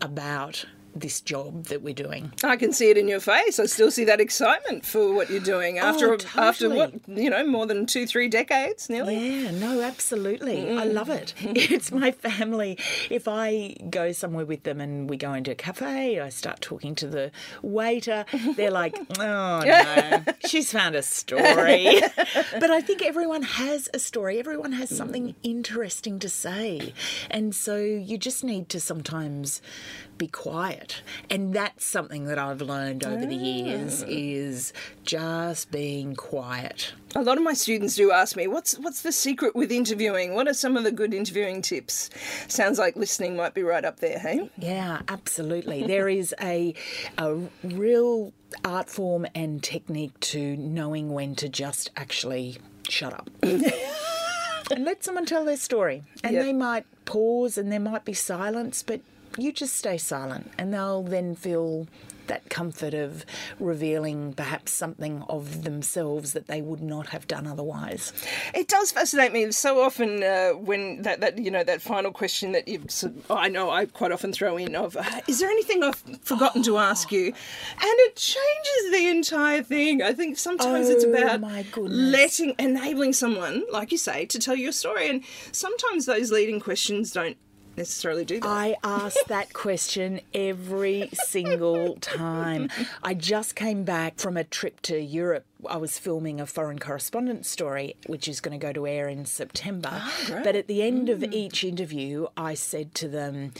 about 0.00 0.66
this 0.94 1.20
job 1.20 1.64
that 1.64 1.82
we're 1.82 1.94
doing. 1.94 2.32
I 2.42 2.56
can 2.56 2.72
see 2.72 2.90
it 2.90 2.96
in 2.98 3.08
your 3.08 3.20
face. 3.20 3.58
I 3.58 3.66
still 3.66 3.90
see 3.90 4.04
that 4.04 4.20
excitement 4.20 4.86
for 4.86 5.12
what 5.12 5.30
you're 5.30 5.40
doing 5.40 5.78
after 5.78 6.14
Oh, 6.14 6.18
after 6.36 6.68
what 6.68 6.92
you 7.08 7.30
know 7.30 7.46
more 7.46 7.66
than 7.66 7.86
two 7.86 8.06
three 8.06 8.28
decades 8.28 8.88
nearly. 8.88 9.42
Yeah, 9.42 9.50
no, 9.50 9.80
absolutely. 9.80 10.78
I 10.78 10.86
mm. 10.86 10.92
love 10.92 11.10
it. 11.10 11.34
It's 11.74 11.90
my 11.90 12.10
family. 12.12 12.78
If 13.10 13.26
I 13.26 13.74
go 13.90 14.12
somewhere 14.12 14.44
with 14.44 14.62
them 14.64 14.80
and 14.80 15.08
we 15.08 15.16
go 15.16 15.32
into 15.32 15.50
a 15.50 15.54
cafe, 15.54 16.20
I 16.20 16.28
start 16.28 16.60
talking 16.60 16.94
to 16.96 17.06
the 17.06 17.30
waiter. 17.62 18.24
They're 18.56 18.70
like, 18.70 18.96
oh 19.18 19.60
no, 19.64 20.22
she's 20.46 20.70
found 20.70 20.94
a 20.94 21.02
story. 21.02 22.00
but 22.60 22.70
I 22.70 22.80
think 22.80 23.02
everyone 23.02 23.42
has 23.42 23.88
a 23.94 23.98
story, 23.98 24.38
everyone 24.38 24.72
has 24.72 24.90
mm. 24.90 24.96
something 24.96 25.34
interesting 25.42 26.18
to 26.20 26.28
say. 26.28 26.92
And 27.30 27.54
so 27.54 27.76
you 27.76 28.18
just 28.18 28.44
need 28.44 28.68
to 28.70 28.80
sometimes 28.80 29.62
be 30.18 30.28
quiet. 30.28 30.83
And 31.30 31.54
that's 31.54 31.84
something 31.84 32.24
that 32.26 32.38
I've 32.38 32.60
learned 32.60 33.04
over 33.04 33.24
the 33.24 33.34
years 33.36 34.02
ah. 34.02 34.06
is 34.08 34.72
just 35.04 35.70
being 35.70 36.14
quiet. 36.14 36.92
A 37.14 37.22
lot 37.22 37.38
of 37.38 37.44
my 37.44 37.54
students 37.54 37.94
do 37.94 38.10
ask 38.10 38.36
me, 38.36 38.46
"What's 38.46 38.78
what's 38.78 39.02
the 39.02 39.12
secret 39.12 39.54
with 39.54 39.70
interviewing? 39.70 40.34
What 40.34 40.48
are 40.48 40.54
some 40.54 40.76
of 40.76 40.84
the 40.84 40.90
good 40.92 41.14
interviewing 41.14 41.62
tips?" 41.62 42.10
Sounds 42.48 42.78
like 42.78 42.96
listening 42.96 43.36
might 43.36 43.54
be 43.54 43.62
right 43.62 43.84
up 43.84 44.00
there, 44.00 44.18
hey? 44.18 44.50
Yeah, 44.58 45.02
absolutely. 45.08 45.86
there 45.86 46.08
is 46.08 46.34
a 46.40 46.74
a 47.18 47.36
real 47.62 48.32
art 48.64 48.88
form 48.88 49.26
and 49.34 49.62
technique 49.62 50.18
to 50.20 50.56
knowing 50.56 51.12
when 51.12 51.34
to 51.36 51.48
just 51.48 51.90
actually 51.96 52.58
shut 52.88 53.12
up. 53.12 53.30
and 53.42 54.84
let 54.84 55.04
someone 55.04 55.26
tell 55.26 55.44
their 55.44 55.56
story. 55.56 56.02
And 56.22 56.34
Yep. 56.34 56.44
they 56.44 56.52
might 56.52 56.86
pause 57.04 57.58
and 57.58 57.70
there 57.70 57.80
might 57.80 58.04
be 58.04 58.12
silence, 58.14 58.82
but 58.82 59.00
you 59.38 59.52
just 59.52 59.74
stay 59.76 59.98
silent 59.98 60.50
and 60.58 60.72
they'll 60.72 61.02
then 61.02 61.34
feel 61.34 61.86
that 62.26 62.48
comfort 62.48 62.94
of 62.94 63.26
revealing 63.60 64.32
perhaps 64.32 64.72
something 64.72 65.22
of 65.28 65.64
themselves 65.64 66.32
that 66.32 66.46
they 66.46 66.62
would 66.62 66.80
not 66.80 67.08
have 67.08 67.26
done 67.26 67.46
otherwise. 67.46 68.14
It 68.54 68.66
does 68.66 68.90
fascinate 68.92 69.30
me 69.34 69.52
so 69.52 69.82
often 69.82 70.22
uh, 70.22 70.52
when 70.52 71.02
that, 71.02 71.20
that 71.20 71.36
you 71.38 71.50
know 71.50 71.62
that 71.62 71.82
final 71.82 72.12
question 72.12 72.52
that 72.52 72.66
you 72.66 72.80
I 73.28 73.48
know 73.50 73.68
I 73.68 73.84
quite 73.84 74.10
often 74.10 74.32
throw 74.32 74.56
in 74.56 74.74
of 74.74 74.96
uh, 74.96 75.02
is 75.28 75.40
there 75.40 75.50
anything 75.50 75.82
I've 75.82 76.02
forgotten 76.22 76.62
to 76.62 76.78
ask 76.78 77.12
you, 77.12 77.26
and 77.26 77.34
it 77.82 78.16
changes 78.16 78.90
the 78.90 79.06
entire 79.08 79.62
thing. 79.62 80.00
I 80.00 80.14
think 80.14 80.38
sometimes 80.38 80.88
it's 80.88 81.04
Oh, 81.04 81.10
about 81.10 81.40
my 81.42 81.62
goodness. 81.64 81.92
letting 82.10 82.54
enabling 82.58 83.12
someone 83.12 83.64
like 83.70 83.92
you 83.92 83.98
say 83.98 84.24
to 84.26 84.38
tell 84.38 84.56
your 84.56 84.72
story, 84.72 85.10
and 85.10 85.22
sometimes 85.52 86.06
those 86.06 86.32
leading 86.32 86.58
questions 86.58 87.12
don't 87.12 87.36
necessarily 87.76 88.24
do 88.24 88.40
that. 88.40 88.46
I 88.46 88.76
ask 88.82 89.16
that 89.26 89.52
question 89.52 90.20
every 90.32 91.08
single 91.12 91.96
time. 91.96 92.70
I 93.02 93.14
just 93.14 93.54
came 93.54 93.84
back 93.84 94.18
from 94.18 94.36
a 94.36 94.44
trip 94.44 94.80
to 94.82 95.00
Europe. 95.00 95.44
I 95.68 95.76
was 95.76 95.98
filming 95.98 96.40
a 96.40 96.46
foreign 96.46 96.78
correspondent 96.78 97.46
story, 97.46 97.96
which 98.06 98.28
is 98.28 98.40
going 98.40 98.58
to 98.58 98.64
go 98.64 98.72
to 98.72 98.86
air 98.86 99.08
in 99.08 99.24
September. 99.24 99.90
Ah, 99.92 100.40
but 100.44 100.54
at 100.54 100.66
the 100.66 100.82
end 100.82 101.08
of 101.08 101.22
each 101.24 101.64
interview, 101.64 102.26
I 102.36 102.54
said 102.54 102.94
to 102.96 103.08
them, 103.08 103.52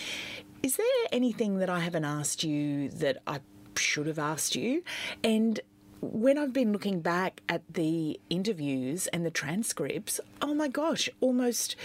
Is 0.62 0.76
there 0.76 0.86
anything 1.12 1.58
that 1.58 1.70
I 1.70 1.80
haven't 1.80 2.04
asked 2.04 2.44
you 2.44 2.88
that 2.90 3.18
I 3.26 3.40
should 3.76 4.06
have 4.06 4.18
asked 4.18 4.54
you? 4.54 4.82
And 5.22 5.60
when 6.12 6.38
I've 6.38 6.52
been 6.52 6.72
looking 6.72 7.00
back 7.00 7.40
at 7.48 7.62
the 7.72 8.20
interviews 8.28 9.06
and 9.08 9.24
the 9.24 9.30
transcripts, 9.30 10.20
oh 10.42 10.54
my 10.54 10.68
gosh, 10.68 11.08
almost 11.20 11.76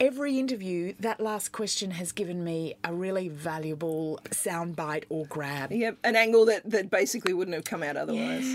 every 0.00 0.38
interview, 0.38 0.94
that 1.00 1.20
last 1.20 1.52
question 1.52 1.92
has 1.92 2.12
given 2.12 2.42
me 2.42 2.74
a 2.82 2.94
really 2.94 3.28
valuable 3.28 4.20
soundbite 4.30 5.04
or 5.08 5.26
grab. 5.26 5.72
Yep, 5.72 5.98
an 6.04 6.16
angle 6.16 6.46
that, 6.46 6.68
that 6.70 6.90
basically 6.90 7.32
wouldn't 7.32 7.54
have 7.54 7.64
come 7.64 7.82
out 7.82 7.96
otherwise. 7.96 8.54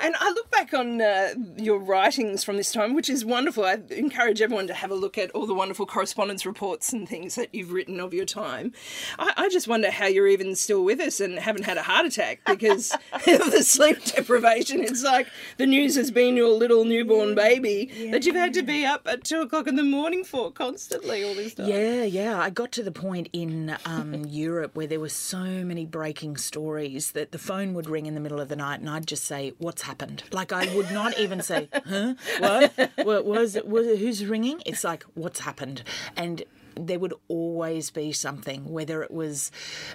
And 0.00 0.14
I 0.18 0.30
look 0.30 0.50
back 0.50 0.72
on 0.72 1.00
uh, 1.00 1.34
your 1.56 1.78
writings 1.78 2.42
from 2.44 2.56
this 2.56 2.72
time, 2.72 2.94
which 2.94 3.10
is 3.10 3.24
wonderful. 3.24 3.64
I 3.64 3.78
encourage 3.90 4.40
everyone 4.40 4.66
to 4.68 4.74
have 4.74 4.90
a 4.90 4.94
look 4.94 5.18
at 5.18 5.30
all 5.32 5.46
the 5.46 5.54
wonderful 5.54 5.86
correspondence 5.86 6.46
reports 6.46 6.92
and 6.92 7.08
things 7.08 7.34
that 7.34 7.54
you've 7.54 7.72
written 7.72 8.00
of 8.00 8.14
your 8.14 8.24
time. 8.24 8.72
I, 9.18 9.32
I 9.36 9.48
just 9.48 9.68
wonder 9.68 9.90
how 9.90 10.06
you're 10.06 10.28
even 10.28 10.54
still 10.54 10.82
with 10.82 11.00
us 11.00 11.20
and 11.20 11.38
haven't 11.38 11.64
had 11.64 11.76
a 11.76 11.82
heart 11.82 12.06
attack 12.06 12.40
because 12.46 12.92
of 13.12 13.50
the 13.50 13.62
sleep 13.62 14.02
deprivation. 14.04 14.61
It's 14.70 15.02
like 15.02 15.28
the 15.56 15.66
news 15.66 15.96
has 15.96 16.10
been 16.10 16.36
your 16.36 16.48
little 16.48 16.84
newborn 16.84 17.34
baby 17.34 18.08
that 18.10 18.24
you've 18.24 18.36
had 18.36 18.54
to 18.54 18.62
be 18.62 18.84
up 18.84 19.06
at 19.06 19.24
two 19.24 19.40
o'clock 19.40 19.66
in 19.66 19.76
the 19.76 19.82
morning 19.82 20.24
for 20.24 20.50
constantly 20.50 21.24
all 21.24 21.34
this 21.34 21.54
time. 21.54 21.68
Yeah, 21.68 22.04
yeah. 22.04 22.40
I 22.40 22.50
got 22.50 22.72
to 22.72 22.82
the 22.82 22.92
point 22.92 23.28
in 23.32 23.76
um, 23.84 24.24
Europe 24.28 24.74
where 24.74 24.86
there 24.86 25.00
were 25.00 25.08
so 25.08 25.44
many 25.44 25.84
breaking 25.86 26.36
stories 26.36 27.12
that 27.12 27.32
the 27.32 27.38
phone 27.38 27.74
would 27.74 27.88
ring 27.88 28.06
in 28.06 28.14
the 28.14 28.20
middle 28.20 28.40
of 28.40 28.48
the 28.48 28.56
night 28.56 28.80
and 28.80 28.88
I'd 28.88 29.06
just 29.06 29.24
say, 29.24 29.52
What's 29.58 29.82
happened? 29.82 30.24
Like, 30.32 30.52
I 30.52 30.74
would 30.74 30.90
not 30.92 31.18
even 31.18 31.42
say, 31.42 31.68
Huh? 31.86 32.14
What? 32.38 32.72
what 33.04 33.24
was 33.24 33.56
it? 33.56 33.66
Was 33.66 33.86
who's 33.86 34.24
ringing? 34.24 34.62
It's 34.66 34.84
like, 34.84 35.04
What's 35.14 35.40
happened? 35.40 35.82
And 36.16 36.44
there 36.74 36.98
would 36.98 37.14
always 37.28 37.90
be 37.90 38.12
something, 38.12 38.70
whether 38.70 39.02
it 39.02 39.10
was 39.10 39.50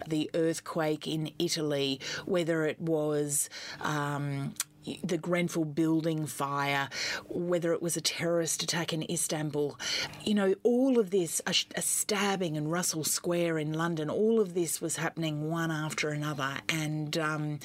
the 0.07 0.29
earthquake 0.34 1.07
in 1.07 1.31
Italy, 1.39 2.00
whether 2.25 2.65
it 2.65 2.79
was 2.79 3.50
um, 3.81 4.53
the 5.03 5.17
Grenfell 5.17 5.65
building 5.65 6.25
fire, 6.25 6.89
whether 7.27 7.74
it 7.74 7.81
was 7.81 7.98
a 7.98 8.01
terrorist 8.01 8.63
attack 8.63 8.93
in 8.93 9.10
Istanbul, 9.10 9.77
you 10.24 10.34
know, 10.34 10.55
all 10.63 11.00
of 11.00 11.10
this, 11.12 11.41
a, 11.46 11.53
a, 11.75 11.81
stabbing 11.81 12.55
in 12.55 12.69
Russell 12.69 13.03
Square 13.03 13.60
in 13.60 13.74
London, 13.74 14.10
all 14.10 14.39
of 14.39 14.53
this 14.53 14.81
was 14.81 14.98
happening 14.98 15.50
one 15.50 15.72
after 15.72 16.10
another. 16.10 16.57
And 16.69 17.17
um, 17.17 17.60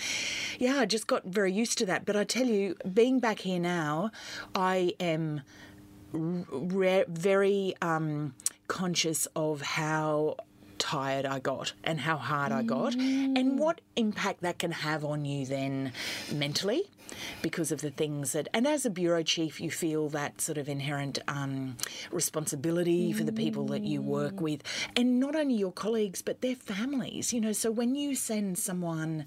yeah, 0.59 0.78
I 0.78 0.87
just 0.87 1.07
got 1.07 1.25
very 1.25 1.52
used 1.52 1.78
to 1.78 1.87
that. 1.87 2.04
But 2.04 2.16
I 2.16 2.25
tell 2.25 2.47
you, 2.47 2.76
being 2.92 3.21
back 3.21 3.40
here 3.40 3.61
now, 3.61 4.11
I 4.54 4.95
am 5.00 5.42
very 6.12 7.75
um, 7.81 8.35
conscious 8.73 9.26
of 9.37 9.61
how 9.61 10.35
tired 10.79 11.26
I 11.26 11.41
got 11.41 11.75
and 11.85 12.00
how 12.00 12.17
hard 12.17 12.52
I 12.52 12.62
got 12.62 12.95
mm. 12.95 13.38
and 13.38 13.59
what 13.59 13.83
impact 13.97 14.41
that 14.41 14.59
can 14.59 14.73
have 14.73 15.05
on 15.05 15.26
you 15.26 15.45
then 15.45 15.93
mentally 16.33 16.85
because 17.42 17.73
of 17.73 17.81
the 17.81 17.90
things 17.90 18.33
that 18.33 18.49
and 18.54 18.66
as 18.66 18.87
a 18.87 18.90
bureau 18.90 19.23
chief 19.23 19.61
you 19.61 19.71
feel 19.71 20.09
that 20.09 20.40
sort 20.40 20.59
of 20.59 20.69
inherent 20.69 21.19
um, 21.28 21.76
responsibility 22.11 23.12
for 23.12 23.25
the 23.25 23.33
people 23.33 23.66
that 23.66 23.83
you 23.83 24.00
work 24.00 24.35
mm. 24.35 24.40
with. 24.40 24.62
And 24.97 25.21
not 25.21 25.37
only 25.37 25.54
your 25.54 25.73
colleagues 25.73 26.23
but 26.23 26.40
their 26.40 26.57
families 26.57 27.33
you 27.33 27.40
know. 27.40 27.52
So 27.52 27.71
when 27.71 27.95
you 27.95 28.14
send 28.14 28.59
someone 28.59 29.26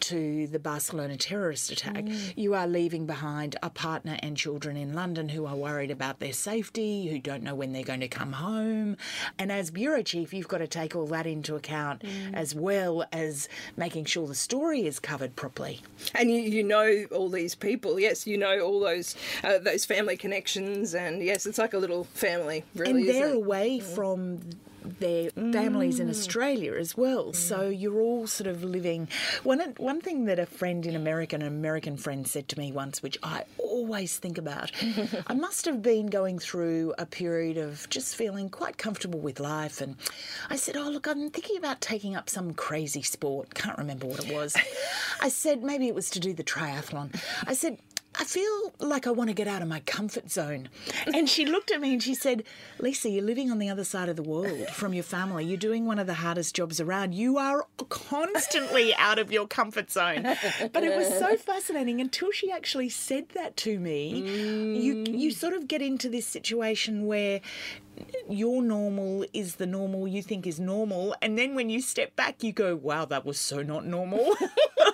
to 0.00 0.46
the 0.48 0.58
Barcelona 0.58 1.16
terrorist 1.16 1.70
attack 1.70 2.04
mm. 2.04 2.32
you 2.36 2.54
are 2.54 2.66
leaving 2.66 3.06
behind 3.06 3.56
a 3.62 3.70
partner 3.70 4.16
and 4.20 4.36
children 4.36 4.76
in 4.76 4.94
London 4.94 5.28
who 5.28 5.46
are 5.46 5.56
worried 5.56 5.90
about 5.90 6.20
their 6.20 6.32
safety 6.32 7.08
who 7.08 7.18
don't 7.18 7.42
know 7.42 7.54
when 7.54 7.72
they're 7.72 7.82
going 7.82 8.00
to 8.00 8.08
come 8.08 8.32
home. 8.32 8.96
And 9.38 9.52
as 9.52 9.70
bureau 9.70 10.02
chief 10.02 10.32
you've 10.32 10.48
got 10.48 10.58
to 10.58 10.66
take 10.66 10.96
all 10.96 11.06
that 11.08 11.26
into 11.26 11.54
account 11.54 12.02
mm. 12.02 12.34
as 12.34 12.54
well 12.54 13.04
as 13.12 13.48
making 13.76 14.04
sure 14.06 14.26
the 14.26 14.34
story 14.34 14.86
is 14.86 14.98
covered 14.98 15.36
properly. 15.36 15.80
And 16.14 16.30
you, 16.30 16.40
you 16.40 16.62
know 16.62 17.06
all 17.12 17.28
these 17.28 17.54
people. 17.54 17.98
Yes, 18.00 18.26
you 18.26 18.38
know 18.38 18.60
all 18.60 18.80
those 18.80 19.16
uh, 19.44 19.58
those 19.58 19.84
family 19.84 20.16
connections, 20.16 20.94
and 20.94 21.22
yes, 21.22 21.46
it's 21.46 21.58
like 21.58 21.74
a 21.74 21.78
little 21.78 22.04
family, 22.04 22.64
really. 22.74 22.90
and 22.90 23.08
they're 23.08 23.32
away 23.34 23.80
from 23.80 24.40
their 24.82 25.30
families 25.30 26.00
in 26.00 26.08
mm. 26.08 26.10
Australia 26.10 26.74
as 26.74 26.96
well. 26.96 27.26
Mm. 27.26 27.36
So 27.36 27.68
you're 27.68 28.00
all 28.00 28.26
sort 28.26 28.48
of 28.48 28.64
living. 28.64 29.08
One 29.42 29.60
one 29.76 30.00
thing 30.00 30.26
that 30.26 30.38
a 30.38 30.46
friend 30.46 30.84
in 30.86 30.96
America, 30.96 31.36
an 31.36 31.42
American 31.42 31.96
friend, 31.96 32.26
said 32.26 32.48
to 32.48 32.58
me 32.58 32.72
once, 32.72 33.02
which 33.02 33.18
I 33.22 33.44
always 33.58 34.18
think 34.18 34.38
about. 34.38 34.70
I 35.26 35.34
must 35.34 35.64
have 35.64 35.82
been 35.82 36.06
going 36.06 36.38
through 36.38 36.94
a 36.98 37.06
period 37.06 37.56
of 37.56 37.88
just 37.90 38.16
feeling 38.16 38.48
quite 38.48 38.78
comfortable 38.78 39.20
with 39.20 39.40
life, 39.40 39.80
and 39.80 39.96
I 40.50 40.56
said, 40.56 40.76
"Oh, 40.76 40.88
look, 40.90 41.06
I'm 41.06 41.30
thinking 41.30 41.56
about 41.56 41.80
taking 41.80 42.16
up 42.16 42.28
some 42.28 42.52
crazy 42.54 43.02
sport. 43.02 43.54
Can't 43.54 43.78
remember 43.78 44.06
what 44.06 44.24
it 44.24 44.34
was." 44.34 44.56
I 45.20 45.28
said 45.28 45.62
maybe 45.62 45.88
it 45.88 45.94
was 45.94 46.10
to 46.10 46.20
do 46.20 46.32
the 46.32 46.44
triathlon. 46.44 47.14
I 47.46 47.54
said. 47.54 47.78
I 48.14 48.24
feel 48.24 48.72
like 48.78 49.06
I 49.06 49.10
want 49.10 49.30
to 49.30 49.34
get 49.34 49.48
out 49.48 49.62
of 49.62 49.68
my 49.68 49.80
comfort 49.80 50.30
zone. 50.30 50.68
And 51.14 51.28
she 51.28 51.46
looked 51.46 51.70
at 51.70 51.80
me 51.80 51.94
and 51.94 52.02
she 52.02 52.14
said, 52.14 52.44
Lisa, 52.78 53.08
you're 53.08 53.24
living 53.24 53.50
on 53.50 53.58
the 53.58 53.70
other 53.70 53.84
side 53.84 54.08
of 54.08 54.16
the 54.16 54.22
world 54.22 54.68
from 54.68 54.92
your 54.92 55.02
family. 55.02 55.44
You're 55.44 55.56
doing 55.56 55.86
one 55.86 55.98
of 55.98 56.06
the 56.06 56.14
hardest 56.14 56.54
jobs 56.54 56.80
around. 56.80 57.14
You 57.14 57.38
are 57.38 57.66
constantly 57.88 58.94
out 58.96 59.18
of 59.18 59.32
your 59.32 59.46
comfort 59.46 59.90
zone. 59.90 60.24
But 60.72 60.84
it 60.84 60.96
was 60.96 61.08
so 61.18 61.36
fascinating 61.38 62.00
until 62.00 62.30
she 62.32 62.50
actually 62.50 62.90
said 62.90 63.30
that 63.30 63.56
to 63.58 63.78
me. 63.78 64.08
You 64.78 64.94
mm. 64.96 65.18
you 65.18 65.30
sort 65.30 65.54
of 65.54 65.66
get 65.66 65.80
into 65.80 66.08
this 66.08 66.26
situation 66.26 67.06
where 67.06 67.40
your 68.28 68.62
normal 68.62 69.24
is 69.32 69.56
the 69.56 69.66
normal 69.66 70.08
you 70.08 70.22
think 70.22 70.46
is 70.46 70.58
normal 70.58 71.14
and 71.20 71.36
then 71.36 71.54
when 71.54 71.68
you 71.68 71.80
step 71.80 72.16
back 72.16 72.42
you 72.42 72.50
go 72.50 72.74
wow 72.74 73.04
that 73.04 73.24
was 73.24 73.38
so 73.38 73.62
not 73.62 73.84
normal 73.84 74.34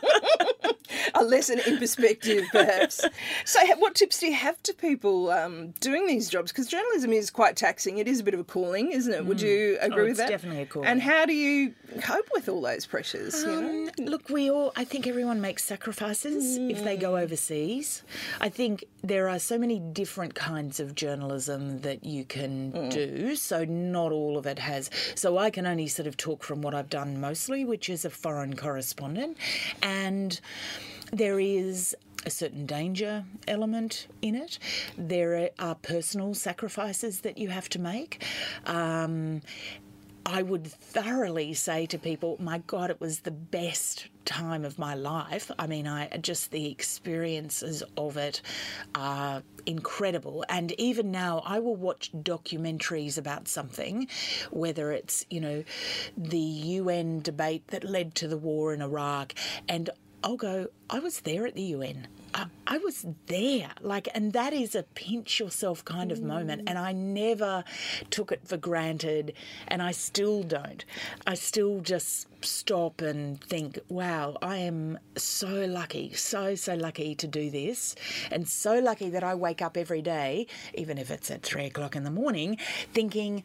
a 1.14 1.24
lesson 1.24 1.60
in 1.66 1.78
perspective, 1.78 2.44
perhaps. 2.52 3.04
so, 3.44 3.60
what 3.76 3.94
tips 3.94 4.18
do 4.20 4.26
you 4.26 4.34
have 4.34 4.62
to 4.64 4.74
people 4.74 5.30
um, 5.30 5.70
doing 5.80 6.06
these 6.06 6.28
jobs? 6.28 6.52
Because 6.52 6.66
journalism 6.66 7.12
is 7.12 7.30
quite 7.30 7.56
taxing. 7.56 7.98
It 7.98 8.08
is 8.08 8.20
a 8.20 8.24
bit 8.24 8.34
of 8.34 8.40
a 8.40 8.44
calling, 8.44 8.92
isn't 8.92 9.12
it? 9.12 9.24
Would 9.26 9.40
you 9.40 9.78
agree 9.80 10.02
Oh, 10.04 10.06
with 10.08 10.16
that? 10.18 10.28
definitely 10.28 10.62
a 10.62 10.66
calling. 10.66 10.88
And 10.88 11.02
how 11.02 11.26
do 11.26 11.32
you 11.34 11.74
cope 12.00 12.28
with 12.34 12.48
all 12.48 12.60
those 12.60 12.86
pressures? 12.86 13.42
you 13.42 13.46
know? 13.48 13.90
Um, 13.98 14.04
look, 14.06 14.28
we 14.28 14.50
all, 14.50 14.72
I 14.76 14.84
think 14.84 15.06
everyone 15.06 15.40
makes 15.40 15.64
sacrifices 15.64 16.56
if 16.58 16.82
they 16.84 16.96
go 16.96 17.16
overseas. 17.16 18.02
I 18.40 18.48
think 18.48 18.84
there 19.02 19.28
are 19.28 19.38
so 19.38 19.58
many 19.58 19.78
different 19.78 20.34
kinds 20.34 20.80
of 20.80 20.94
journalism 20.94 21.80
that 21.80 22.04
you 22.04 22.24
can 22.24 22.88
do, 22.90 23.36
so 23.36 23.64
not 23.64 24.12
all 24.12 24.36
of 24.38 24.46
it 24.46 24.58
has. 24.58 24.90
So 25.14 25.38
I 25.38 25.50
can 25.50 25.66
only 25.66 25.86
sort 25.88 26.06
of 26.06 26.16
talk 26.16 26.42
from 26.42 26.62
what 26.62 26.74
I've 26.74 26.90
done 26.90 27.20
mostly, 27.20 27.64
which 27.64 27.88
is 27.88 28.04
a 28.04 28.10
foreign 28.10 28.56
correspondent. 28.56 29.36
And 29.82 30.40
there 31.12 31.40
is 31.40 31.96
a 32.26 32.30
certain 32.30 32.66
danger 32.66 33.24
element 33.46 34.08
in 34.22 34.34
it. 34.34 34.58
There 34.96 35.50
are 35.58 35.74
personal 35.76 36.34
sacrifices 36.34 37.20
that 37.20 37.38
you 37.38 37.48
have 37.48 37.68
to 37.70 37.78
make. 37.78 38.24
Um, 38.66 39.42
I 40.30 40.42
would 40.42 40.66
thoroughly 40.66 41.54
say 41.54 41.86
to 41.86 41.98
people, 41.98 42.36
my 42.38 42.58
God, 42.66 42.90
it 42.90 43.00
was 43.00 43.20
the 43.20 43.30
best 43.30 44.08
time 44.26 44.66
of 44.66 44.78
my 44.78 44.94
life. 44.94 45.50
I 45.58 45.66
mean, 45.66 45.86
I 45.86 46.06
just 46.18 46.50
the 46.50 46.70
experiences 46.70 47.82
of 47.96 48.18
it 48.18 48.42
are 48.94 49.42
incredible. 49.64 50.44
And 50.50 50.72
even 50.72 51.10
now, 51.10 51.42
I 51.46 51.60
will 51.60 51.76
watch 51.76 52.12
documentaries 52.12 53.16
about 53.16 53.48
something, 53.48 54.06
whether 54.50 54.92
it's, 54.92 55.24
you 55.30 55.40
know, 55.40 55.64
the 56.14 56.38
UN 56.38 57.20
debate 57.20 57.68
that 57.68 57.82
led 57.82 58.14
to 58.16 58.28
the 58.28 58.36
war 58.36 58.74
in 58.74 58.82
Iraq, 58.82 59.34
and 59.66 59.88
I'll 60.22 60.37
go, 60.37 60.68
I 60.90 60.98
was 60.98 61.20
there 61.20 61.46
at 61.46 61.54
the 61.54 61.62
UN. 61.62 62.08
I, 62.34 62.46
I 62.66 62.78
was 62.78 63.06
there. 63.26 63.70
Like, 63.80 64.08
and 64.14 64.32
that 64.32 64.52
is 64.52 64.75
a 64.75 64.82
pinch 64.82 65.40
yourself 65.40 65.84
kind 65.84 66.12
of 66.12 66.22
moment. 66.22 66.68
And 66.68 66.78
I 66.78 66.92
never 66.92 67.64
took 68.10 68.32
it 68.32 68.46
for 68.46 68.56
granted, 68.56 69.34
and 69.68 69.80
I 69.82 69.92
still 69.92 70.42
don't. 70.42 70.84
I 71.26 71.34
still 71.34 71.80
just 71.80 72.26
stop 72.44 73.00
and 73.00 73.42
think, 73.42 73.78
wow, 73.88 74.37
I 74.42 74.58
am 74.58 74.98
so 75.16 75.64
lucky, 75.66 76.12
so, 76.12 76.54
so 76.54 76.75
lucky 76.75 77.14
to 77.16 77.26
do 77.26 77.50
this, 77.50 77.94
and 78.30 78.48
so 78.48 78.78
lucky 78.78 79.10
that 79.10 79.25
I 79.25 79.34
wake 79.34 79.62
up 79.62 79.76
every 79.76 80.02
day, 80.02 80.46
even 80.75 80.98
if 80.98 81.10
it's 81.10 81.30
at 81.30 81.42
three 81.42 81.64
o'clock 81.64 81.96
in 81.96 82.04
the 82.04 82.10
morning, 82.10 82.58
thinking, 82.92 83.42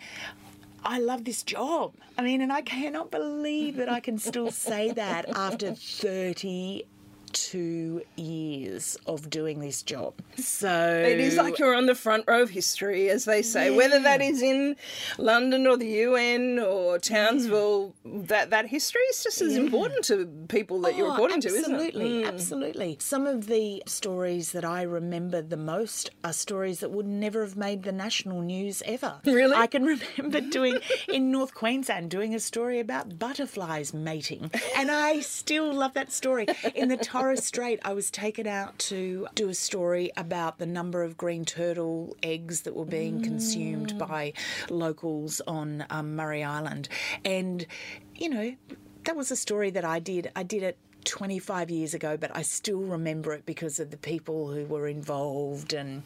I 0.86 1.00
love 1.00 1.24
this 1.24 1.44
job. 1.44 1.94
I 2.18 2.22
mean, 2.22 2.42
and 2.42 2.52
I 2.52 2.62
cannot 2.62 3.10
believe 3.10 3.78
that 3.78 3.90
I 3.90 4.00
can 4.00 4.18
still 4.18 4.52
say 4.52 4.92
that 4.92 5.30
after 5.36 5.74
30 5.74 6.86
two 7.34 8.02
years 8.16 8.98
of 9.06 9.30
doing 9.30 9.60
this 9.60 9.84
job. 9.84 10.14
So 10.38 11.04
It 11.06 11.20
is 11.20 11.36
like 11.38 11.60
you're 11.60 11.76
on 11.76 11.86
the 11.88 11.96
front 11.96 12.26
row 12.28 12.42
of 12.42 12.50
history, 12.52 13.10
as 13.10 13.26
they 13.26 13.42
say. 13.42 13.76
Whether 13.76 14.00
that 14.00 14.22
is 14.22 14.42
in 14.42 14.76
London 15.18 15.68
or 15.68 15.78
the 15.78 15.88
UN 15.88 16.60
or 16.60 17.00
Townsville, 17.00 17.94
that, 18.06 18.50
that 18.52 18.68
history 18.68 19.02
is 19.10 19.24
just 19.24 19.42
as 19.42 19.56
important 19.56 20.06
to 20.06 20.26
people 20.48 20.80
that 20.82 20.96
you're 20.96 21.08
Oh, 21.08 21.12
reporting 21.12 21.42
to, 21.42 21.50
isn't 21.50 21.74
it? 21.74 21.74
Absolutely, 21.74 22.22
hmm. 22.22 22.28
absolutely. 22.28 22.98
Some 23.00 23.28
of 23.28 23.48
the 23.48 23.84
stories 23.88 24.52
that 24.54 24.64
I 24.64 24.84
remember 24.84 25.42
the 25.42 25.58
most 25.58 26.12
are 26.24 26.34
stories 26.34 26.80
that 26.80 26.92
would 26.92 27.08
never 27.08 27.42
have 27.42 27.58
made 27.58 27.84
the 27.84 27.92
national 27.92 28.42
news 28.42 28.82
ever. 28.86 29.16
Really? 29.26 29.56
I 29.56 29.68
can 29.68 29.84
remember 30.18 30.42
doing 30.42 30.78
in 31.10 31.32
North 31.32 31.54
Queensland 31.54 32.10
doing 32.10 32.34
a 32.36 32.40
story 32.40 32.80
about 32.80 33.18
butterflies 33.20 33.94
mating, 33.94 34.52
and 34.78 34.92
I 34.92 35.20
still 35.22 35.74
love 35.74 35.94
that 35.94 36.12
story. 36.12 36.46
In 36.76 36.90
the 36.90 36.98
Torres 37.24 37.46
Strait, 37.46 37.80
I 37.86 37.94
was 37.94 38.12
taken 38.12 38.48
out 38.48 38.78
to 38.80 39.28
do 39.34 39.48
a 39.48 39.54
story 39.54 40.12
about 40.18 40.60
the 40.60 40.66
number 40.66 41.04
of 41.04 41.16
green 41.16 41.46
turtle 41.46 42.18
eggs 42.22 42.64
that 42.64 42.76
were 42.76 42.84
being 42.84 43.22
Mm. 43.22 43.24
consumed 43.24 43.98
by 43.98 44.34
locals 44.70 45.40
on 45.48 45.86
um, 45.90 46.18
Murray 46.18 46.44
Island, 46.44 46.90
and 47.24 47.66
you 48.14 48.28
know 48.28 48.58
that 49.06 49.16
was 49.16 49.32
a 49.32 49.38
story 49.38 49.70
that 49.70 49.86
I 49.86 50.00
did. 50.00 50.32
I 50.36 50.44
did 50.44 50.64
it 50.64 50.78
25 51.04 51.70
years 51.70 51.94
ago, 51.94 52.18
but 52.18 52.36
I 52.36 52.42
still 52.42 52.80
remember 52.82 53.34
it 53.34 53.46
because 53.46 53.80
of 53.80 53.92
the 53.92 53.98
people 53.98 54.52
who 54.52 54.66
were 54.66 54.88
involved. 54.88 55.74
And 55.74 56.04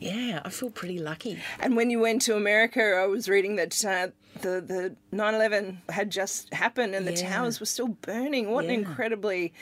yeah, 0.00 0.40
I 0.44 0.50
feel 0.50 0.70
pretty 0.70 0.98
lucky. 0.98 1.38
And 1.58 1.76
when 1.76 1.90
you 1.90 2.00
went 2.00 2.22
to 2.22 2.36
America, 2.36 2.82
I 3.02 3.06
was 3.06 3.28
reading 3.28 3.56
that 3.56 3.84
uh, 3.84 4.08
the 4.42 4.60
the 4.60 4.94
9/11 5.16 5.78
had 5.90 6.10
just 6.10 6.52
happened 6.54 6.94
and 6.94 7.04
the 7.06 7.12
Yeah. 7.14 7.28
towers 7.30 7.58
were 7.58 7.66
still 7.66 7.88
burning. 7.88 8.50
What 8.52 8.64
an 8.64 8.70
incredibly 8.70 9.52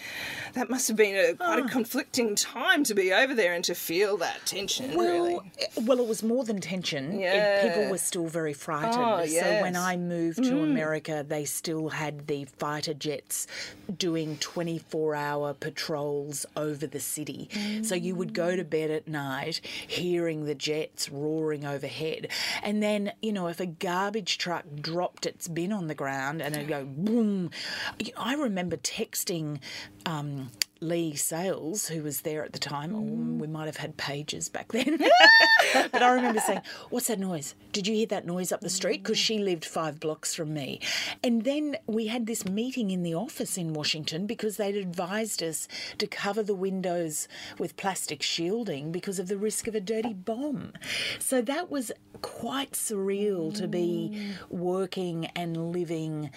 that 0.53 0.69
must 0.69 0.89
have 0.89 0.97
been 0.97 1.17
a 1.17 1.35
quite 1.35 1.59
a 1.65 1.69
conflicting 1.69 2.35
time 2.35 2.85
to 2.85 2.95
be 2.95 3.11
over 3.13 3.35
there 3.35 3.55
and 3.55 3.65
to 3.65 3.75
feel 3.75 4.19
that 4.19 4.45
tension. 4.45 4.91
really, 4.91 5.35
Well, 5.35 5.45
eh, 5.59 5.67
well, 5.83 5.99
it 6.01 6.07
was 6.07 6.23
more 6.23 6.45
than 6.45 6.61
tension. 6.61 7.13
It- 7.15 7.21
Yeah. 7.21 7.63
people 7.69 7.91
were 7.91 7.99
still 7.99 8.27
very 8.27 8.53
frightened. 8.53 8.95
Oh, 9.03 9.23
yes. 9.23 9.43
So 9.45 9.63
when. 9.63 9.77
I 9.79 9.97
moved 9.97 10.43
to 10.45 10.59
America, 10.63 11.25
they 11.27 11.45
still 11.45 11.89
had 11.91 12.27
the 12.27 12.45
fighter 12.59 12.93
jets 12.95 13.47
doing 13.97 14.37
24 14.79 15.15
hour 15.15 15.55
patrols 15.55 16.47
over 16.57 16.87
the 16.87 17.01
city. 17.01 17.49
So 17.83 17.95
you 17.95 18.15
would 18.15 18.33
go 18.33 18.57
to 18.57 18.65
bed 18.65 18.91
at 18.91 19.09
night 19.09 19.61
hearing 19.87 20.45
the 20.45 20.55
jets 20.55 21.09
roaring 21.09 21.65
overhead. 21.65 22.29
And 22.63 22.83
then, 22.83 23.13
you 23.21 23.33
know, 23.33 23.49
if 23.49 23.61
a 23.61 23.67
garbage 23.67 24.39
truck 24.39 24.65
dropped 24.81 25.27
its 25.27 25.49
bin 25.49 25.73
on 25.73 25.89
the 25.89 25.95
ground 25.95 26.41
and 26.41 26.55
it'd 26.55 26.69
go 26.69 26.85
boom. 26.85 27.51
I 28.17 28.35
remember 28.35 28.77
texting. 28.77 29.61
Um, 30.07 30.51
Leigh 30.81 31.15
Sales, 31.15 31.89
who 31.89 32.03
was 32.03 32.21
there 32.21 32.45
at 32.45 32.53
the 32.53 32.59
time, 32.59 32.95
or 32.95 33.03
mm. 33.03 33.39
we 33.39 33.47
might 33.47 33.67
have 33.67 33.79
had 33.79 33.97
pages 33.97 34.49
back 34.49 34.71
then. 34.73 34.99
but 35.73 36.03
I 36.03 36.13
remember 36.13 36.41
saying, 36.41 36.63
What's 36.91 37.09
that 37.09 37.19
noise? 37.19 37.55
Did 37.73 37.87
you 37.87 37.95
hear 37.95 38.07
that 38.07 38.27
noise 38.27 38.53
up 38.53 38.61
the 38.61 38.71
street? 38.71 39.03
Because 39.03 39.19
she 39.19 39.39
lived 39.39 39.65
five 39.65 39.99
blocks 39.99 40.35
from 40.35 40.55
me. 40.55 40.81
And 41.23 41.45
then 41.45 41.77
we 41.87 42.07
had 42.07 42.27
this 42.27 42.45
meeting 42.45 42.91
in 42.91 43.03
the 43.03 43.15
office 43.15 43.59
in 43.59 43.73
Washington 43.73 44.27
because 44.27 44.57
they'd 44.57 44.77
advised 44.77 45.43
us 45.43 45.67
to 45.99 46.07
cover 46.07 46.43
the 46.43 46.55
windows 46.55 47.29
with 47.59 47.77
plastic 47.77 48.23
shielding 48.23 48.93
because 48.93 49.19
of 49.19 49.29
the 49.29 49.37
risk 49.37 49.67
of 49.67 49.75
a 49.75 49.81
dirty 49.81 50.15
bomb. 50.15 50.73
So 51.19 51.43
that 51.43 51.71
was 51.71 51.91
quite 52.23 52.73
surreal 52.73 53.55
to 53.55 53.69
be 53.69 54.11
mm. 54.13 54.51
working 54.51 55.27
and 55.37 55.73
living 55.73 56.31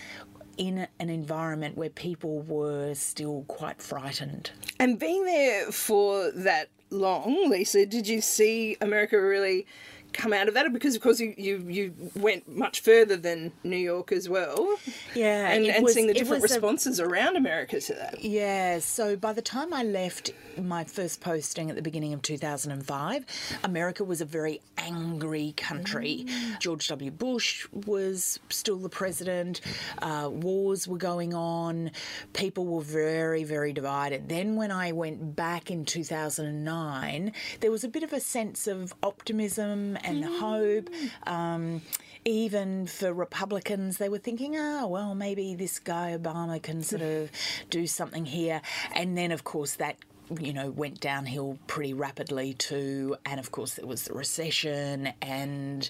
in 0.58 0.88
an 1.00 1.10
environment 1.10 1.78
where 1.78 1.90
people 1.90 2.42
were 2.42 2.94
still 2.94 3.46
quite 3.48 3.82
frightened. 3.82 4.52
and 4.80 5.00
being 5.00 5.26
there 5.26 5.72
for 5.72 6.32
that 6.32 6.70
long, 6.90 7.50
Lisa, 7.50 7.86
did 7.86 8.08
you 8.08 8.22
see 8.22 8.78
America 8.82 9.20
really? 9.22 9.66
Come 10.14 10.34
out 10.34 10.48
of 10.48 10.54
that 10.56 10.72
because, 10.74 10.96
of 10.96 11.02
course, 11.02 11.20
you, 11.20 11.34
you, 11.38 11.66
you 11.68 11.94
went 12.16 12.48
much 12.48 12.82
further 12.82 13.16
than 13.18 13.52
New 13.64 13.78
York 13.78 14.12
as 14.12 14.28
well. 14.28 14.78
Yeah, 15.16 15.50
and, 15.50 15.66
and 15.66 15.84
was- 15.84 15.94
seeing 15.94 16.08
the 16.08 16.14
different 16.14 16.42
was 16.42 16.52
a- 16.52 16.56
responses 16.56 17.00
around 17.00 17.38
America 17.38 17.80
to 17.80 17.94
that. 17.94 18.24
Yeah, 18.24 18.80
so 18.80 19.16
by 19.16 19.34
the 19.34 19.42
time 19.42 19.74
I 19.74 19.84
left 19.84 20.32
my 20.58 20.84
first 20.84 21.22
posting 21.22 21.70
at 21.70 21.76
the 21.76 21.82
beginning 21.82 22.14
of 22.14 22.22
2005, 22.22 23.26
America 23.64 24.04
was 24.04 24.20
a 24.22 24.26
very 24.26 24.62
angry 24.78 25.54
country. 25.56 26.26
George 26.60 26.88
W. 26.90 27.10
Bush 27.12 27.66
was 27.72 28.40
still 28.50 28.78
the 28.78 28.90
president, 28.90 29.62
uh, 30.02 30.30
wars 30.32 30.88
were 30.88 30.98
going 30.98 31.34
on, 31.34 31.92
people 32.34 32.66
were 32.66 32.82
very, 32.82 33.44
very 33.44 33.72
divided. 33.74 34.28
Then 34.30 34.56
when 34.56 34.72
I 34.72 34.92
went 34.92 35.36
back 35.36 35.72
in 35.72 35.86
2009, 35.86 37.32
there 37.62 37.72
was 37.72 37.84
a 37.84 37.88
bit 37.88 38.04
of 38.04 38.14
a 38.14 38.20
sense 38.20 38.68
of 38.68 38.94
optimism 39.04 39.98
and 40.04 40.24
hope. 40.24 40.90
Um, 41.26 41.82
even 42.24 42.86
for 42.86 43.12
Republicans, 43.14 43.98
they 43.98 44.10
were 44.10 44.20
thinking, 44.20 44.56
oh, 44.56 44.88
well, 44.88 45.16
maybe 45.16 45.56
this 45.56 45.80
guy 45.80 46.16
Obama 46.18 46.62
can 46.62 46.84
sort 46.84 47.02
of 47.02 47.32
do 47.70 47.88
something 47.88 48.26
here. 48.26 48.62
And 48.94 49.18
then, 49.18 49.32
of 49.32 49.44
course, 49.44 49.76
that 49.76 49.98
you 50.40 50.54
know 50.54 50.70
went 50.70 51.00
downhill 51.00 51.58
pretty 51.68 51.94
rapidly 51.94 52.54
too 52.54 53.18
and 53.26 53.40
of 53.40 53.52
course 53.52 53.74
there 53.74 53.86
was 53.86 54.04
the 54.04 54.14
recession 54.14 55.12
and 55.22 55.90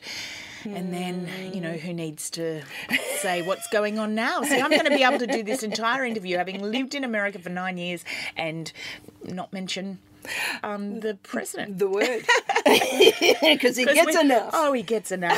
and 0.66 0.92
then 0.92 1.30
you 1.54 1.62
know 1.62 1.74
who 1.74 1.94
needs 1.94 2.30
to 2.32 2.64
say 3.20 3.42
what's 3.44 3.68
going 3.68 4.00
on 4.00 4.16
now 4.16 4.42
see 4.42 4.60
i'm 4.60 4.72
going 4.72 4.86
to 4.86 4.90
be 4.90 5.04
able 5.04 5.20
to 5.20 5.28
do 5.28 5.44
this 5.44 5.62
entire 5.62 6.04
interview 6.06 6.38
having 6.38 6.60
lived 6.60 6.96
in 6.96 7.04
america 7.04 7.38
for 7.38 7.50
nine 7.50 7.78
years 7.78 8.04
and 8.36 8.74
not 9.24 9.54
mention 9.54 10.00
um, 10.64 11.00
the 11.00 11.16
president 11.24 11.78
The 11.80 11.90
word. 11.90 12.26
Because 13.42 13.76
he 13.78 13.86
gets 13.86 14.16
we- 14.16 14.22
enough. 14.22 14.52
oh 14.54 14.74
he 14.74 14.84
gets 14.84 15.12
enough 15.12 15.38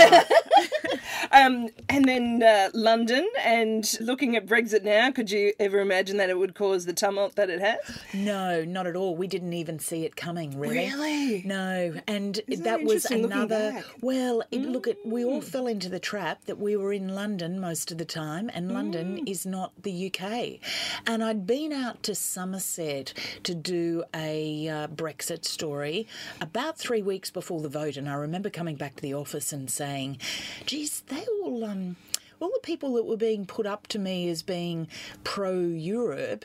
Um, 1.33 1.69
and 1.89 2.05
then 2.05 2.43
uh, 2.43 2.69
London, 2.73 3.27
and 3.43 3.89
looking 3.99 4.35
at 4.35 4.45
Brexit 4.45 4.83
now, 4.83 5.11
could 5.11 5.31
you 5.31 5.53
ever 5.59 5.79
imagine 5.79 6.17
that 6.17 6.29
it 6.29 6.37
would 6.37 6.53
cause 6.55 6.85
the 6.85 6.93
tumult 6.93 7.35
that 7.35 7.49
it 7.49 7.59
has? 7.59 7.79
No, 8.13 8.63
not 8.63 8.85
at 8.87 8.95
all. 8.95 9.15
We 9.15 9.27
didn't 9.27 9.53
even 9.53 9.79
see 9.79 10.05
it 10.05 10.15
coming, 10.15 10.57
really. 10.59 10.77
Really? 10.89 11.43
No, 11.45 11.95
and 12.07 12.39
Isn't 12.47 12.63
that 12.63 12.79
that 12.79 12.85
was 12.85 13.05
another. 13.05 13.83
Well, 14.01 14.43
it, 14.51 14.61
look 14.61 14.87
at 14.87 14.97
we 15.05 15.25
all 15.25 15.41
fell 15.41 15.67
into 15.67 15.89
the 15.89 15.99
trap 15.99 16.45
that 16.45 16.59
we 16.59 16.75
were 16.75 16.93
in 16.93 17.09
London 17.09 17.59
most 17.59 17.91
of 17.91 17.97
the 17.97 18.05
time, 18.05 18.49
and 18.53 18.71
London 18.71 19.03
Mm. 19.03 19.29
is 19.29 19.45
not 19.45 19.71
the 19.83 20.07
UK. 20.11 20.59
And 21.07 21.23
I'd 21.23 21.45
been 21.47 21.73
out 21.73 22.03
to 22.03 22.15
Somerset 22.15 23.13
to 23.43 23.53
do 23.55 24.03
a 24.15 24.67
uh, 24.67 24.87
Brexit 24.87 25.45
story 25.45 26.07
about 26.39 26.77
three 26.77 27.01
weeks 27.01 27.31
before 27.31 27.61
the 27.61 27.69
vote, 27.69 27.97
and 27.97 28.07
I 28.07 28.13
remember 28.13 28.49
coming 28.49 28.75
back 28.75 28.95
to 28.97 29.01
the 29.01 29.13
office 29.13 29.51
and 29.51 29.69
saying, 29.69 30.19
"Geez, 30.65 31.01
they 31.07 31.22
all." 31.27 31.63
Um, 31.63 31.95
all 32.43 32.51
the 32.53 32.59
people 32.61 32.93
that 32.93 33.05
were 33.05 33.17
being 33.17 33.45
put 33.45 33.65
up 33.65 33.87
to 33.87 33.97
me 33.97 34.29
as 34.29 34.43
being 34.43 34.87
pro 35.23 35.57
Europe 35.57 36.43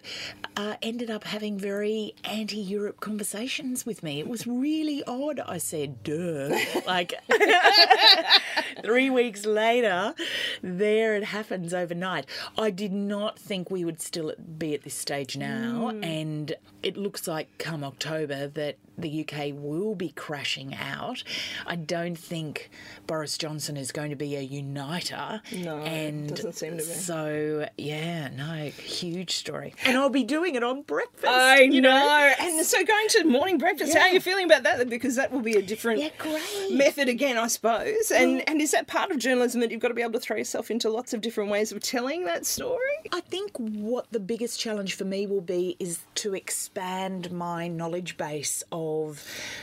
uh, 0.57 0.77
ended 0.81 1.11
up 1.11 1.25
having 1.25 1.59
very 1.59 2.15
anti 2.23 2.57
Europe 2.57 3.01
conversations 3.01 3.85
with 3.85 4.03
me. 4.03 4.21
It 4.21 4.29
was 4.29 4.47
really 4.47 5.03
odd. 5.05 5.41
I 5.41 5.59
said, 5.59 6.03
duh. 6.05 6.57
Like, 6.87 7.15
three 8.83 9.11
weeks 9.11 9.45
later, 9.45 10.15
there 10.63 11.17
it 11.17 11.25
happens 11.25 11.75
overnight. 11.75 12.27
I 12.57 12.71
did 12.71 12.93
not 12.93 13.39
think 13.39 13.71
we 13.71 13.85
would 13.85 14.01
still 14.01 14.33
be 14.59 14.75
at 14.75 14.85
this 14.85 14.95
stage 14.95 15.37
now, 15.37 15.89
and 16.03 16.55
it 16.83 16.97
looks 16.97 17.27
like 17.27 17.59
come 17.59 17.83
October 17.85 18.47
that 18.47 18.77
the 18.99 19.21
UK 19.27 19.53
will 19.55 19.95
be 19.95 20.11
crashing 20.11 20.75
out. 20.75 21.23
I 21.67 21.77
don't 21.77 22.17
think 22.17 22.71
Boris 23.07 23.39
Johnson 23.39 23.77
is 23.77 23.93
going 23.93 24.11
to 24.11 24.17
be 24.17 24.37
a 24.37 24.41
uniter. 24.41 25.41
No, 25.53 25.79
and 25.79 26.29
doesn't 26.35 26.55
seem 26.55 26.73
to 26.73 26.77
be. 26.79 26.83
So 26.83 27.69
yeah, 27.79 28.29
no, 28.29 28.71
huge 28.71 29.37
story. 29.37 29.75
And 29.85 29.97
I'll 29.97 30.11
be 30.11 30.25
doing 30.25 30.57
it 30.57 30.65
on 30.65 30.83
breakfast. 30.83 31.27
I 31.27 31.61
you 31.61 31.81
know. 31.81 32.35
And 32.41 32.67
so 32.67 32.85
going 32.85 33.09
to 33.11 33.25
morning 33.25 33.59
breakfast, 33.59 33.95
how 33.95 34.03
are 34.03 34.09
you 34.09 34.21
feeling 34.21 34.45
about 34.45 34.65
that? 34.65 34.89
Because 34.89 35.15
that 35.17 35.31
will 35.31 35.43
be 35.43 35.57
a 35.57 35.63
different 35.63 36.01
Yeah, 36.01 36.39
method 36.73 37.09
again, 37.09 37.39
I 37.39 37.47
suppose. 37.47 38.11
And 38.11 38.47
and 38.49 38.61
is 38.61 38.73
that 38.73 38.87
part 38.87 39.11
of 39.11 39.19
journalism 39.19 39.61
that 39.61 39.71
you've 39.71 39.81
got 39.81 39.89
to 39.89 39.95
be 39.95 40.03
able 40.03 40.13
to 40.13 40.21
throw 40.21 40.37
yourself 40.37 40.71
into 40.71 40.91
lots 40.91 41.15
of 41.15 41.21
different 41.21 41.51
ways 41.51 41.71
of 41.71 41.81
telling 41.81 42.25
that 42.25 42.47
story? 42.47 42.79
I 43.13 43.21
think 43.21 43.57
what 43.57 44.11
the 44.11 44.21
biggest 44.21 44.59
challenge 44.59 44.95
for 44.95 45.05
me 45.05 45.27
will 45.27 45.41
be 45.41 45.77
is 45.79 46.01
to 46.17 46.35
expand 46.35 47.31
my 47.31 47.69
knowledge 47.69 48.17
base 48.17 48.63
of 48.73 48.88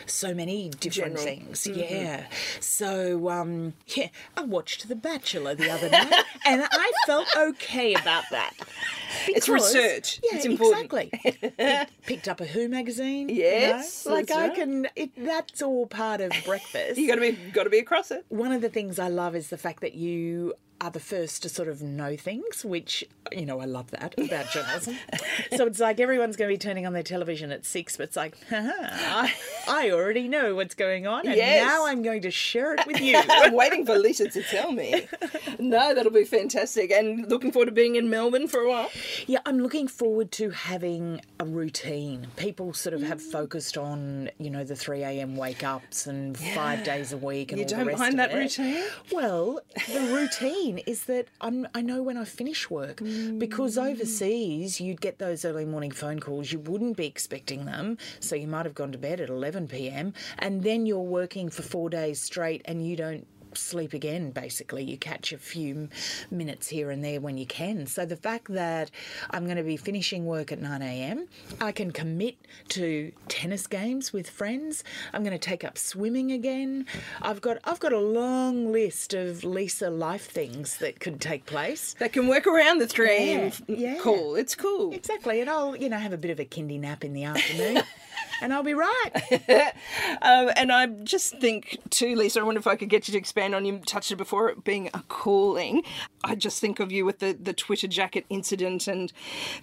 so 0.05 0.33
many 0.33 0.69
different 0.69 1.17
General. 1.17 1.23
things. 1.23 1.67
Yeah. 1.67 2.25
So, 2.59 3.29
um, 3.29 3.73
yeah, 3.87 4.07
I 4.37 4.41
watched 4.43 4.87
The 4.87 4.95
Bachelor 4.95 5.55
the 5.55 5.69
other 5.69 5.89
night 5.89 6.11
and 6.45 6.63
I 6.71 6.91
felt 7.05 7.27
okay 7.37 7.93
about 7.93 8.23
that. 8.31 8.53
It's 9.27 9.47
research. 9.49 10.19
Yeah, 10.23 10.37
It's 10.37 10.45
important. 10.45 10.91
exactly. 10.93 11.09
It 11.57 11.89
picked 12.05 12.27
up 12.27 12.41
a 12.41 12.45
Who 12.45 12.67
magazine. 12.69 13.29
you 13.29 13.35
know? 13.35 13.49
Yes, 13.49 14.05
like 14.05 14.29
I 14.31 14.47
right. 14.47 14.55
can. 14.55 14.87
It, 14.95 15.11
that's 15.17 15.61
all 15.61 15.87
part 15.87 16.21
of 16.21 16.31
breakfast. 16.45 16.97
You 17.05 17.07
got 17.07 17.15
to 17.15 17.21
be 17.21 17.31
got 17.51 17.63
to 17.63 17.69
be 17.69 17.79
across 17.79 18.11
it. 18.11 18.25
One 18.29 18.51
of 18.51 18.61
the 18.61 18.69
things 18.69 18.99
I 18.99 19.07
love 19.09 19.35
is 19.35 19.49
the 19.49 19.57
fact 19.57 19.81
that 19.81 19.93
you 19.95 20.53
are 20.81 20.91
the 20.91 20.99
first 20.99 21.41
to 21.43 21.49
sort 21.49 21.67
of 21.67 21.81
know 21.81 22.15
things, 22.17 22.65
which, 22.65 23.03
you 23.31 23.45
know, 23.45 23.59
I 23.59 23.65
love 23.65 23.91
that 23.91 24.13
about 24.17 24.49
journalism. 24.51 24.97
so 25.55 25.65
it's 25.65 25.79
like 25.79 25.99
everyone's 25.99 26.35
going 26.35 26.49
to 26.49 26.53
be 26.53 26.57
turning 26.57 26.85
on 26.85 26.93
their 26.93 27.03
television 27.03 27.51
at 27.51 27.65
six, 27.65 27.97
but 27.97 28.03
it's 28.03 28.15
like, 28.17 28.37
I, 28.51 29.33
I 29.67 29.91
already 29.91 30.27
know 30.27 30.55
what's 30.55 30.75
going 30.75 31.07
on, 31.07 31.25
and 31.27 31.35
Yes. 31.35 31.65
now 31.65 31.85
I'm 31.87 32.01
going 32.01 32.21
to 32.23 32.31
share 32.31 32.73
it 32.75 32.85
with 32.85 32.99
you. 33.01 33.19
I'm 33.29 33.53
waiting 33.63 33.85
for 33.85 33.97
Lisa 33.97 34.29
to 34.29 34.43
tell 34.43 34.71
me. 34.71 35.07
No, 35.59 35.93
that'll 35.95 36.11
be 36.11 36.23
fantastic. 36.25 36.91
And 36.91 37.29
looking 37.29 37.51
forward 37.51 37.67
to 37.67 37.71
being 37.71 37.95
in 37.95 38.09
Melbourne 38.09 38.47
for 38.47 38.59
a 38.61 38.69
while. 38.69 38.89
Yeah, 39.27 39.39
I'm 39.45 39.59
looking 39.59 39.87
forward 39.87 40.31
to 40.33 40.49
having 40.51 41.21
a 41.39 41.45
routine. 41.45 42.27
People 42.35 42.73
sort 42.73 42.93
of 42.93 43.01
have 43.03 43.21
focused 43.21 43.77
on, 43.77 44.29
you 44.37 44.49
know, 44.49 44.63
the 44.63 44.75
3 44.75 45.03
a.m. 45.03 45.35
wake 45.35 45.63
ups 45.63 46.07
and 46.07 46.37
five 46.37 46.83
days 46.83 47.13
a 47.13 47.17
week 47.17 47.51
and 47.51 47.59
You 47.59 47.65
all 47.65 47.69
the 47.69 47.75
don't 47.77 47.87
rest 47.87 47.99
mind 47.99 48.13
of 48.13 48.17
that 48.17 48.31
it. 48.31 48.37
routine? 48.37 48.83
Well, 49.11 49.59
the 49.91 50.01
routine 50.13 50.79
is 50.79 51.05
that 51.05 51.27
I'm, 51.41 51.67
I 51.73 51.81
know 51.81 52.03
when 52.03 52.17
I 52.17 52.25
finish 52.25 52.69
work 52.69 52.97
because 53.37 53.77
mm. 53.77 53.91
overseas 53.91 54.79
you'd 54.81 55.01
get 55.01 55.19
those 55.19 55.45
early 55.45 55.65
morning 55.65 55.91
phone 55.91 56.19
calls. 56.19 56.51
You 56.51 56.59
wouldn't 56.59 56.97
be 56.97 57.05
expecting 57.05 57.65
them, 57.65 57.97
so 58.19 58.35
you 58.35 58.47
might 58.47 58.65
have 58.65 58.75
gone 58.75 58.91
to 58.91 58.97
bed 58.97 59.21
at 59.21 59.29
11 59.29 59.54
p.m. 59.67 60.13
and 60.39 60.63
then 60.63 60.85
you're 60.85 60.99
working 60.99 61.49
for 61.49 61.61
four 61.63 61.89
days 61.89 62.21
straight 62.21 62.61
and 62.65 62.85
you 62.85 62.95
don't 62.95 63.25
sleep 63.57 63.93
again 63.93 64.31
basically 64.31 64.83
you 64.83 64.97
catch 64.97 65.31
a 65.31 65.37
few 65.37 65.87
minutes 66.29 66.67
here 66.67 66.91
and 66.91 67.01
there 67.05 67.21
when 67.21 67.37
you 67.37 67.45
can 67.45 67.87
so 67.87 68.05
the 68.05 68.17
fact 68.17 68.51
that 68.51 68.91
i'm 69.31 69.45
going 69.45 69.55
to 69.55 69.63
be 69.63 69.77
finishing 69.77 70.25
work 70.25 70.51
at 70.51 70.59
9am 70.59 71.25
i 71.61 71.71
can 71.71 71.89
commit 71.91 72.35
to 72.67 73.13
tennis 73.29 73.65
games 73.65 74.11
with 74.11 74.29
friends 74.29 74.83
i'm 75.13 75.23
going 75.23 75.31
to 75.31 75.39
take 75.39 75.63
up 75.63 75.77
swimming 75.77 76.33
again 76.33 76.85
i've 77.21 77.39
got 77.39 77.57
i've 77.63 77.79
got 77.79 77.93
a 77.93 77.97
long 77.99 78.73
list 78.73 79.13
of 79.13 79.45
lisa 79.45 79.89
life 79.89 80.29
things 80.29 80.75
that 80.79 80.99
could 80.99 81.21
take 81.21 81.45
place 81.45 81.95
That 81.99 82.11
can 82.11 82.27
work 82.27 82.45
around 82.47 82.79
the 82.79 82.87
3 82.87 83.07
Yeah, 83.31 83.51
yeah. 83.69 83.97
call. 84.01 84.35
It's 84.35 84.53
cool. 84.55 84.91
exactly 84.93 85.39
and 85.39 85.49
i'll 85.49 85.77
you 85.77 85.87
know 85.87 85.97
have 85.97 86.11
a 86.11 86.17
bit 86.17 86.31
of 86.31 86.41
a 86.41 86.45
kindy 86.45 86.77
nap 86.77 87.05
in 87.05 87.13
the 87.13 87.23
afternoon 87.23 87.83
and 88.41 88.53
i'll 88.53 88.63
be 88.63 88.73
right 88.73 89.11
Um, 90.21 90.49
and 90.55 90.71
I 90.71 90.87
just 90.87 91.39
think 91.39 91.77
too, 91.89 92.15
Lisa. 92.15 92.39
I 92.39 92.43
wonder 92.43 92.59
if 92.59 92.67
I 92.67 92.75
could 92.75 92.89
get 92.89 93.07
you 93.07 93.11
to 93.13 93.17
expand 93.17 93.53
on. 93.55 93.65
You 93.65 93.79
touched 93.79 94.11
it 94.11 94.15
before, 94.15 94.49
it 94.49 94.63
being 94.63 94.89
a 94.93 95.03
calling. 95.07 95.83
I 96.23 96.35
just 96.35 96.59
think 96.59 96.79
of 96.79 96.91
you 96.91 97.05
with 97.05 97.19
the 97.19 97.33
the 97.33 97.53
Twitter 97.53 97.87
jacket 97.87 98.25
incident 98.29 98.87
and 98.87 99.11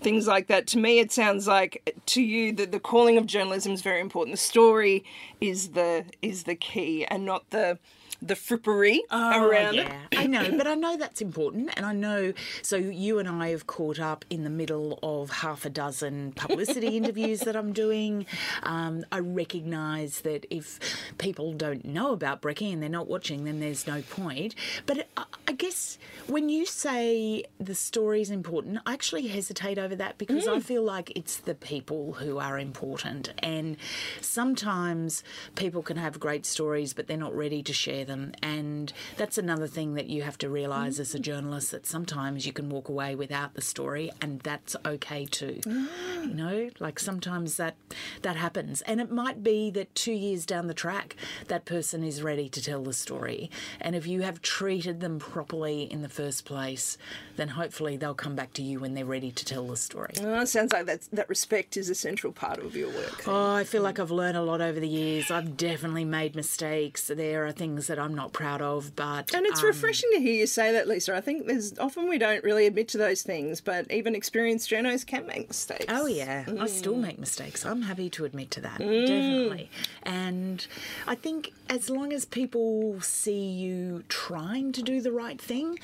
things 0.00 0.26
like 0.26 0.46
that. 0.48 0.66
To 0.68 0.78
me, 0.78 0.98
it 0.98 1.12
sounds 1.12 1.46
like 1.46 1.94
to 2.06 2.22
you 2.22 2.52
that 2.52 2.72
the 2.72 2.80
calling 2.80 3.18
of 3.18 3.26
journalism 3.26 3.72
is 3.72 3.82
very 3.82 4.00
important. 4.00 4.34
The 4.34 4.38
story 4.42 5.04
is 5.40 5.70
the 5.70 6.04
is 6.20 6.44
the 6.44 6.54
key, 6.54 7.04
and 7.06 7.24
not 7.24 7.50
the 7.50 7.78
the 8.22 8.34
frippery 8.34 9.00
around 9.10 9.74
it. 9.74 9.88
Oh, 9.90 9.94
yeah, 10.12 10.20
I 10.20 10.26
know, 10.26 10.56
but 10.56 10.66
I 10.66 10.74
know 10.76 10.96
that's 10.96 11.20
important, 11.20 11.70
and 11.76 11.84
I 11.84 11.92
know. 11.92 12.32
So 12.62 12.76
you 12.76 13.18
and 13.18 13.28
I 13.28 13.48
have 13.48 13.66
caught 13.66 13.98
up 13.98 14.24
in 14.30 14.44
the 14.44 14.50
middle 14.50 15.00
of 15.02 15.30
half 15.30 15.64
a 15.64 15.70
dozen 15.70 16.32
publicity 16.32 16.96
interviews 16.96 17.40
that 17.40 17.56
I'm 17.56 17.72
doing. 17.72 18.26
Um, 18.62 19.04
I 19.10 19.18
recognise 19.18 20.20
that 20.20 20.46
if 20.50 20.78
people 21.18 21.52
don't 21.52 21.84
know 21.84 22.12
about 22.12 22.40
Brecky 22.40 22.72
and 22.72 22.80
they're 22.80 22.88
not 22.88 23.08
watching, 23.08 23.44
then 23.44 23.58
there's 23.58 23.86
no 23.86 24.02
point. 24.02 24.54
But 24.86 25.08
I, 25.16 25.24
I 25.48 25.52
guess 25.52 25.98
when 26.28 26.48
you 26.48 26.64
say 26.64 27.44
the 27.58 27.74
story 27.74 28.22
is 28.22 28.30
important, 28.30 28.78
I 28.86 28.92
actually 28.92 29.26
hesitate 29.26 29.78
over 29.78 29.96
that 29.96 30.16
because 30.18 30.46
I 30.46 30.60
feel 30.60 30.82
like 30.84 31.12
it's 31.16 31.38
the 31.38 31.54
people 31.54 32.12
who 32.12 32.38
are 32.38 32.58
important, 32.58 33.32
and 33.40 33.76
sometimes 34.20 35.24
people 35.56 35.82
can 35.82 35.96
have 35.96 36.20
great 36.20 36.46
stories, 36.46 36.92
but 36.92 37.08
they're 37.08 37.16
not 37.16 37.34
ready 37.34 37.62
to 37.64 37.72
share 37.72 38.04
them. 38.04 38.11
And 38.42 38.92
that's 39.16 39.38
another 39.38 39.66
thing 39.66 39.94
that 39.94 40.06
you 40.06 40.22
have 40.22 40.38
to 40.38 40.48
realise 40.48 40.98
as 40.98 41.14
a 41.14 41.18
journalist 41.18 41.70
that 41.70 41.86
sometimes 41.86 42.46
you 42.46 42.52
can 42.52 42.68
walk 42.68 42.88
away 42.88 43.14
without 43.14 43.54
the 43.54 43.60
story, 43.60 44.10
and 44.20 44.40
that's 44.40 44.76
okay 44.84 45.26
too. 45.26 45.60
Mm. 45.64 46.28
You 46.28 46.34
know, 46.34 46.70
like 46.78 46.98
sometimes 46.98 47.56
that 47.56 47.76
that 48.22 48.36
happens, 48.36 48.82
and 48.82 49.00
it 49.00 49.10
might 49.10 49.42
be 49.42 49.70
that 49.70 49.94
two 49.94 50.12
years 50.12 50.46
down 50.46 50.66
the 50.66 50.74
track, 50.74 51.16
that 51.48 51.64
person 51.64 52.04
is 52.04 52.22
ready 52.22 52.48
to 52.48 52.62
tell 52.62 52.82
the 52.82 52.92
story. 52.92 53.50
And 53.80 53.94
if 53.96 54.06
you 54.06 54.22
have 54.22 54.42
treated 54.42 55.00
them 55.00 55.18
properly 55.18 55.82
in 55.90 56.02
the 56.02 56.08
first 56.08 56.44
place, 56.44 56.98
then 57.36 57.48
hopefully 57.48 57.96
they'll 57.96 58.14
come 58.14 58.34
back 58.34 58.52
to 58.54 58.62
you 58.62 58.80
when 58.80 58.94
they're 58.94 59.04
ready 59.04 59.30
to 59.30 59.44
tell 59.44 59.66
the 59.66 59.76
story. 59.76 60.14
Well, 60.20 60.42
it 60.42 60.46
sounds 60.46 60.72
like 60.72 60.86
that 60.86 61.08
that 61.12 61.28
respect 61.28 61.76
is 61.76 61.88
a 61.88 61.94
central 61.94 62.32
part 62.32 62.58
of 62.58 62.76
your 62.76 62.88
work. 62.88 63.20
Eh? 63.20 63.30
Oh, 63.30 63.54
I 63.54 63.64
feel 63.64 63.82
like 63.82 63.98
I've 63.98 64.10
learned 64.10 64.36
a 64.36 64.42
lot 64.42 64.60
over 64.60 64.80
the 64.80 64.88
years. 64.88 65.30
I've 65.30 65.56
definitely 65.56 66.04
made 66.04 66.34
mistakes. 66.34 67.06
There 67.08 67.46
are 67.46 67.52
things 67.52 67.86
that 67.86 67.98
I'm 68.02 68.14
not 68.14 68.32
proud 68.32 68.60
of, 68.60 68.94
but 68.96 69.34
And 69.34 69.46
it's 69.46 69.60
um, 69.60 69.66
refreshing 69.66 70.10
to 70.14 70.20
hear 70.20 70.34
you 70.34 70.46
say 70.46 70.72
that, 70.72 70.88
Lisa. 70.88 71.14
I 71.14 71.20
think 71.20 71.46
there's 71.46 71.78
often 71.78 72.08
we 72.08 72.18
don't 72.18 72.42
really 72.44 72.66
admit 72.66 72.88
to 72.88 72.98
those 72.98 73.22
things, 73.22 73.60
but 73.60 73.90
even 73.90 74.14
experienced 74.14 74.70
journos 74.70 75.06
can 75.06 75.26
make 75.26 75.48
mistakes. 75.48 75.86
Oh 75.88 76.06
yeah, 76.06 76.44
I 76.60 76.66
still 76.66 76.96
make 76.96 77.18
mistakes. 77.18 77.64
I'm 77.64 77.82
happy 77.82 78.10
to 78.10 78.24
admit 78.24 78.50
to 78.52 78.60
that, 78.62 78.78
definitely. 78.78 79.70
And 80.02 80.66
I 81.06 81.14
think 81.14 81.52
as 81.68 81.88
long 81.88 82.12
as 82.12 82.24
people 82.24 83.00
see 83.00 83.48
you 83.48 84.04
trying 84.08 84.72
to 84.72 84.82
do 84.82 85.00
the 85.00 85.12
right 85.12 85.40
thing, 85.40 85.78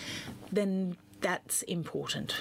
then 0.52 0.96
that's 1.20 1.62
important. 1.62 2.34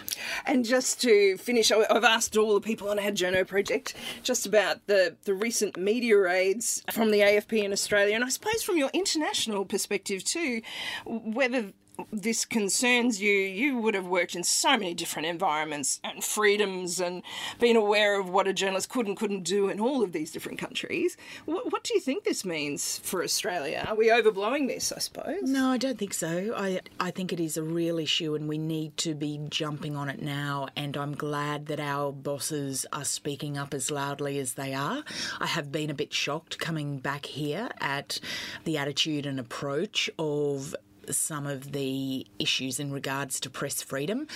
And 0.45 0.65
just 0.65 1.01
to 1.01 1.37
finish, 1.37 1.71
I've 1.71 2.03
asked 2.03 2.37
all 2.37 2.53
the 2.53 2.61
people 2.61 2.89
on 2.89 2.99
our 2.99 3.11
Journo 3.11 3.45
project 3.45 3.95
just 4.23 4.45
about 4.45 4.85
the, 4.87 5.15
the 5.23 5.33
recent 5.33 5.77
media 5.77 6.17
raids 6.17 6.83
from 6.91 7.11
the 7.11 7.19
AFP 7.19 7.63
in 7.63 7.71
Australia, 7.71 8.15
and 8.15 8.23
I 8.23 8.29
suppose 8.29 8.63
from 8.63 8.77
your 8.77 8.89
international 8.93 9.65
perspective 9.65 10.23
too, 10.23 10.61
whether 11.05 11.73
this 12.11 12.45
concerns 12.45 13.21
you. 13.21 13.31
You 13.31 13.77
would 13.77 13.93
have 13.93 14.07
worked 14.07 14.35
in 14.35 14.43
so 14.43 14.71
many 14.71 14.93
different 14.93 15.27
environments 15.27 15.99
and 16.03 16.23
freedoms 16.23 16.99
and 16.99 17.23
been 17.59 17.75
aware 17.75 18.19
of 18.19 18.29
what 18.29 18.47
a 18.47 18.53
journalist 18.53 18.89
could 18.89 19.07
and 19.07 19.17
couldn't 19.17 19.43
do 19.43 19.69
in 19.69 19.79
all 19.79 20.03
of 20.03 20.11
these 20.11 20.31
different 20.31 20.59
countries. 20.59 21.17
What, 21.45 21.71
what 21.71 21.83
do 21.83 21.93
you 21.93 21.99
think 21.99 22.23
this 22.23 22.45
means 22.45 22.99
for 22.99 23.23
Australia? 23.23 23.85
Are 23.87 23.95
we 23.95 24.09
overblowing 24.09 24.67
this, 24.67 24.91
I 24.91 24.99
suppose? 24.99 25.43
No, 25.43 25.69
I 25.69 25.77
don't 25.77 25.97
think 25.97 26.13
so. 26.13 26.53
I 26.55 26.81
I 26.99 27.11
think 27.11 27.33
it 27.33 27.39
is 27.39 27.57
a 27.57 27.63
real 27.63 27.99
issue 27.99 28.35
and 28.35 28.47
we 28.47 28.57
need 28.57 28.97
to 28.97 29.13
be 29.13 29.39
jumping 29.49 29.95
on 29.95 30.09
it 30.09 30.21
now 30.21 30.67
and 30.75 30.95
I'm 30.97 31.15
glad 31.15 31.67
that 31.67 31.79
our 31.79 32.11
bosses 32.11 32.85
are 32.93 33.05
speaking 33.05 33.57
up 33.57 33.73
as 33.73 33.91
loudly 33.91 34.39
as 34.39 34.53
they 34.53 34.73
are. 34.73 35.03
I 35.39 35.47
have 35.47 35.71
been 35.71 35.89
a 35.89 35.93
bit 35.93 36.13
shocked 36.13 36.59
coming 36.59 36.99
back 36.99 37.25
here 37.25 37.69
at 37.79 38.19
the 38.63 38.77
attitude 38.77 39.25
and 39.25 39.39
approach 39.39 40.09
of 40.17 40.75
some 41.11 41.47
of 41.47 41.71
the 41.71 42.25
issues 42.39 42.79
in 42.79 42.91
regards 42.91 43.39
to 43.41 43.49
press 43.49 43.81
freedom. 43.81 44.27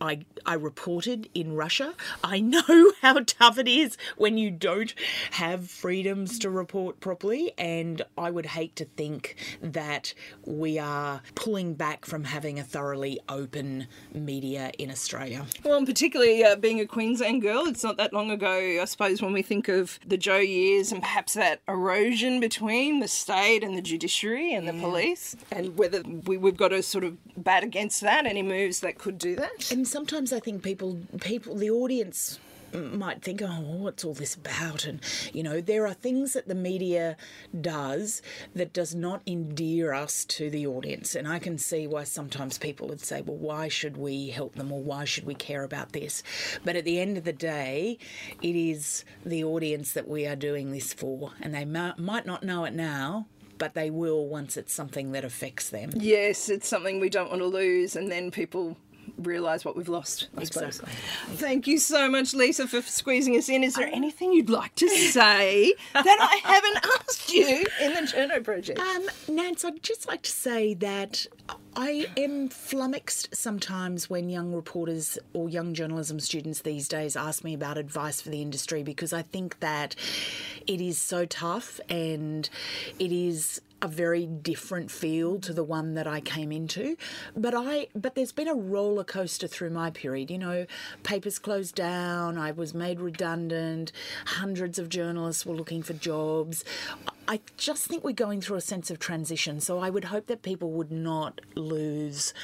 I, 0.00 0.24
I 0.46 0.54
reported 0.54 1.28
in 1.34 1.54
Russia. 1.54 1.94
I 2.24 2.40
know 2.40 2.92
how 3.02 3.20
tough 3.26 3.58
it 3.58 3.68
is 3.68 3.98
when 4.16 4.38
you 4.38 4.50
don't 4.50 4.94
have 5.32 5.70
freedoms 5.70 6.38
to 6.40 6.50
report 6.50 7.00
properly, 7.00 7.52
and 7.58 8.02
I 8.16 8.30
would 8.30 8.46
hate 8.46 8.76
to 8.76 8.84
think 8.84 9.36
that 9.60 10.14
we 10.44 10.78
are 10.78 11.20
pulling 11.34 11.74
back 11.74 12.06
from 12.06 12.24
having 12.24 12.58
a 12.58 12.64
thoroughly 12.64 13.20
open 13.28 13.86
media 14.14 14.72
in 14.78 14.90
Australia. 14.90 15.46
Well, 15.64 15.76
and 15.76 15.86
particularly 15.86 16.44
uh, 16.44 16.56
being 16.56 16.80
a 16.80 16.86
Queensland 16.86 17.42
girl, 17.42 17.66
it's 17.66 17.84
not 17.84 17.96
that 17.98 18.12
long 18.12 18.30
ago, 18.30 18.78
I 18.80 18.84
suppose, 18.86 19.20
when 19.20 19.32
we 19.32 19.42
think 19.42 19.68
of 19.68 19.98
the 20.06 20.16
Joh 20.16 20.38
years 20.38 20.92
and 20.92 21.02
perhaps 21.02 21.34
that 21.34 21.60
erosion 21.68 22.40
between 22.40 23.00
the 23.00 23.08
state 23.08 23.62
and 23.62 23.76
the 23.76 23.82
judiciary 23.82 24.54
and 24.54 24.66
the 24.66 24.72
police, 24.72 25.36
and 25.50 25.76
whether 25.76 26.02
we, 26.26 26.36
we've 26.36 26.56
got 26.56 26.68
to 26.68 26.82
sort 26.82 27.04
of 27.04 27.16
bat 27.36 27.64
against 27.64 28.00
that, 28.02 28.26
any 28.26 28.42
moves 28.42 28.80
that 28.80 28.98
could 28.98 29.18
do 29.18 29.36
that. 29.36 29.70
And 29.70 29.86
sometimes 29.86 30.32
I 30.32 30.40
think 30.40 30.62
people, 30.62 30.98
people, 31.20 31.54
the 31.54 31.70
audience 31.70 32.38
might 32.72 33.22
think, 33.22 33.42
oh, 33.42 33.60
what's 33.60 34.04
all 34.04 34.14
this 34.14 34.34
about? 34.34 34.84
And, 34.84 35.00
you 35.32 35.42
know, 35.42 35.60
there 35.60 35.86
are 35.86 35.92
things 35.94 36.34
that 36.34 36.46
the 36.46 36.54
media 36.54 37.16
does 37.60 38.22
that 38.54 38.72
does 38.72 38.94
not 38.94 39.22
endear 39.26 39.92
us 39.92 40.24
to 40.26 40.50
the 40.50 40.66
audience. 40.66 41.14
And 41.14 41.26
I 41.26 41.38
can 41.38 41.58
see 41.58 41.86
why 41.86 42.04
sometimes 42.04 42.58
people 42.58 42.88
would 42.88 43.00
say, 43.00 43.22
well, 43.22 43.36
why 43.36 43.68
should 43.68 43.96
we 43.96 44.28
help 44.28 44.54
them 44.54 44.70
or 44.70 44.80
why 44.80 45.04
should 45.04 45.26
we 45.26 45.34
care 45.34 45.64
about 45.64 45.92
this? 45.92 46.22
But 46.64 46.76
at 46.76 46.84
the 46.84 47.00
end 47.00 47.18
of 47.18 47.24
the 47.24 47.32
day, 47.32 47.98
it 48.40 48.54
is 48.54 49.04
the 49.24 49.42
audience 49.44 49.92
that 49.92 50.08
we 50.08 50.26
are 50.26 50.36
doing 50.36 50.70
this 50.70 50.92
for. 50.92 51.32
And 51.40 51.54
they 51.54 51.64
might 51.64 52.26
not 52.26 52.44
know 52.44 52.64
it 52.64 52.74
now, 52.74 53.26
but 53.60 53.74
they 53.74 53.90
will 53.90 54.26
once 54.26 54.56
it's 54.56 54.74
something 54.74 55.12
that 55.12 55.22
affects 55.24 55.70
them. 55.70 55.90
Yes, 55.94 56.48
it's 56.48 56.66
something 56.66 56.98
we 56.98 57.10
don't 57.10 57.28
want 57.28 57.42
to 57.42 57.46
lose, 57.46 57.94
and 57.94 58.10
then 58.10 58.32
people 58.32 58.76
realise 59.18 59.64
what 59.64 59.76
we've 59.76 59.88
lost, 59.88 60.28
I 60.36 60.44
suppose. 60.44 60.80
Exactly. 60.80 60.94
Thank 61.36 61.66
you 61.66 61.78
so 61.78 62.08
much, 62.08 62.34
Lisa, 62.34 62.66
for 62.66 62.80
squeezing 62.82 63.36
us 63.36 63.48
in. 63.48 63.62
Is 63.62 63.74
there 63.74 63.88
anything 63.88 64.32
you'd 64.32 64.50
like 64.50 64.74
to 64.76 64.88
say 64.88 65.74
that 65.92 66.06
I 66.06 66.40
haven't 66.42 66.92
asked 67.00 67.32
you 67.32 67.66
in 67.80 67.94
the 67.94 68.00
Journo 68.00 68.42
project? 68.42 68.78
Um, 68.78 69.04
Nance, 69.28 69.64
I'd 69.64 69.82
just 69.82 70.08
like 70.08 70.22
to 70.22 70.30
say 70.30 70.74
that 70.74 71.26
I 71.76 72.06
am 72.16 72.48
flummoxed 72.48 73.34
sometimes 73.34 74.10
when 74.10 74.28
young 74.28 74.52
reporters 74.52 75.18
or 75.32 75.48
young 75.48 75.74
journalism 75.74 76.20
students 76.20 76.62
these 76.62 76.88
days 76.88 77.16
ask 77.16 77.44
me 77.44 77.54
about 77.54 77.78
advice 77.78 78.20
for 78.20 78.30
the 78.30 78.42
industry 78.42 78.82
because 78.82 79.12
I 79.12 79.22
think 79.22 79.60
that 79.60 79.94
it 80.66 80.80
is 80.80 80.98
so 80.98 81.24
tough 81.26 81.80
and 81.88 82.48
it 82.98 83.12
is 83.12 83.60
a 83.82 83.88
very 83.88 84.26
different 84.26 84.90
feel 84.90 85.38
to 85.40 85.52
the 85.52 85.64
one 85.64 85.94
that 85.94 86.06
I 86.06 86.20
came 86.20 86.52
into. 86.52 86.96
But 87.36 87.54
I 87.56 87.88
but 87.94 88.14
there's 88.14 88.32
been 88.32 88.48
a 88.48 88.54
roller 88.54 89.04
coaster 89.04 89.46
through 89.46 89.70
my 89.70 89.90
period. 89.90 90.30
You 90.30 90.38
know, 90.38 90.66
papers 91.02 91.38
closed 91.38 91.74
down, 91.74 92.38
I 92.38 92.50
was 92.52 92.74
made 92.74 93.00
redundant, 93.00 93.92
hundreds 94.26 94.78
of 94.78 94.88
journalists 94.88 95.46
were 95.46 95.54
looking 95.54 95.82
for 95.82 95.94
jobs. 95.94 96.64
I 97.30 97.38
just 97.56 97.86
think 97.86 98.02
we're 98.02 98.10
going 98.10 98.40
through 98.40 98.56
a 98.56 98.60
sense 98.60 98.90
of 98.90 98.98
transition. 98.98 99.60
So 99.60 99.78
I 99.78 99.88
would 99.88 100.06
hope 100.06 100.26
that 100.26 100.42
people 100.42 100.72
would 100.72 100.90
not 100.90 101.40
lose 101.54 102.34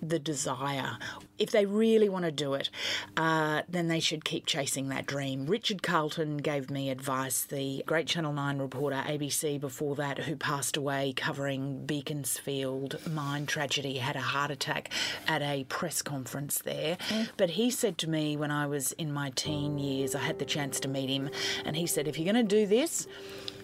the 0.00 0.20
desire. 0.20 0.96
If 1.38 1.50
they 1.50 1.66
really 1.66 2.08
want 2.08 2.24
to 2.24 2.30
do 2.30 2.54
it, 2.54 2.70
uh, 3.16 3.62
then 3.68 3.88
they 3.88 3.98
should 3.98 4.24
keep 4.24 4.46
chasing 4.46 4.90
that 4.90 5.06
dream. 5.06 5.46
Richard 5.46 5.82
Carlton 5.82 6.36
gave 6.36 6.70
me 6.70 6.88
advice, 6.88 7.42
the 7.42 7.82
great 7.84 8.06
Channel 8.06 8.32
9 8.32 8.58
reporter, 8.58 9.02
ABC 9.08 9.58
before 9.58 9.96
that, 9.96 10.18
who 10.20 10.36
passed 10.36 10.76
away 10.76 11.14
covering 11.16 11.84
Beaconsfield 11.84 13.00
mine 13.10 13.44
tragedy, 13.44 13.96
had 13.96 14.14
a 14.14 14.20
heart 14.20 14.52
attack 14.52 14.90
at 15.26 15.42
a 15.42 15.64
press 15.64 16.00
conference 16.00 16.58
there. 16.58 16.96
Mm. 17.08 17.30
But 17.36 17.50
he 17.50 17.72
said 17.72 17.98
to 17.98 18.08
me 18.08 18.36
when 18.36 18.52
I 18.52 18.68
was 18.68 18.92
in 18.92 19.12
my 19.12 19.30
teen 19.30 19.78
years, 19.78 20.14
I 20.14 20.20
had 20.20 20.38
the 20.38 20.44
chance 20.44 20.78
to 20.78 20.88
meet 20.88 21.10
him, 21.10 21.28
and 21.64 21.74
he 21.74 21.88
said, 21.88 22.06
if 22.06 22.16
you're 22.16 22.32
going 22.32 22.46
to 22.46 22.56
do 22.56 22.68
this, 22.68 23.08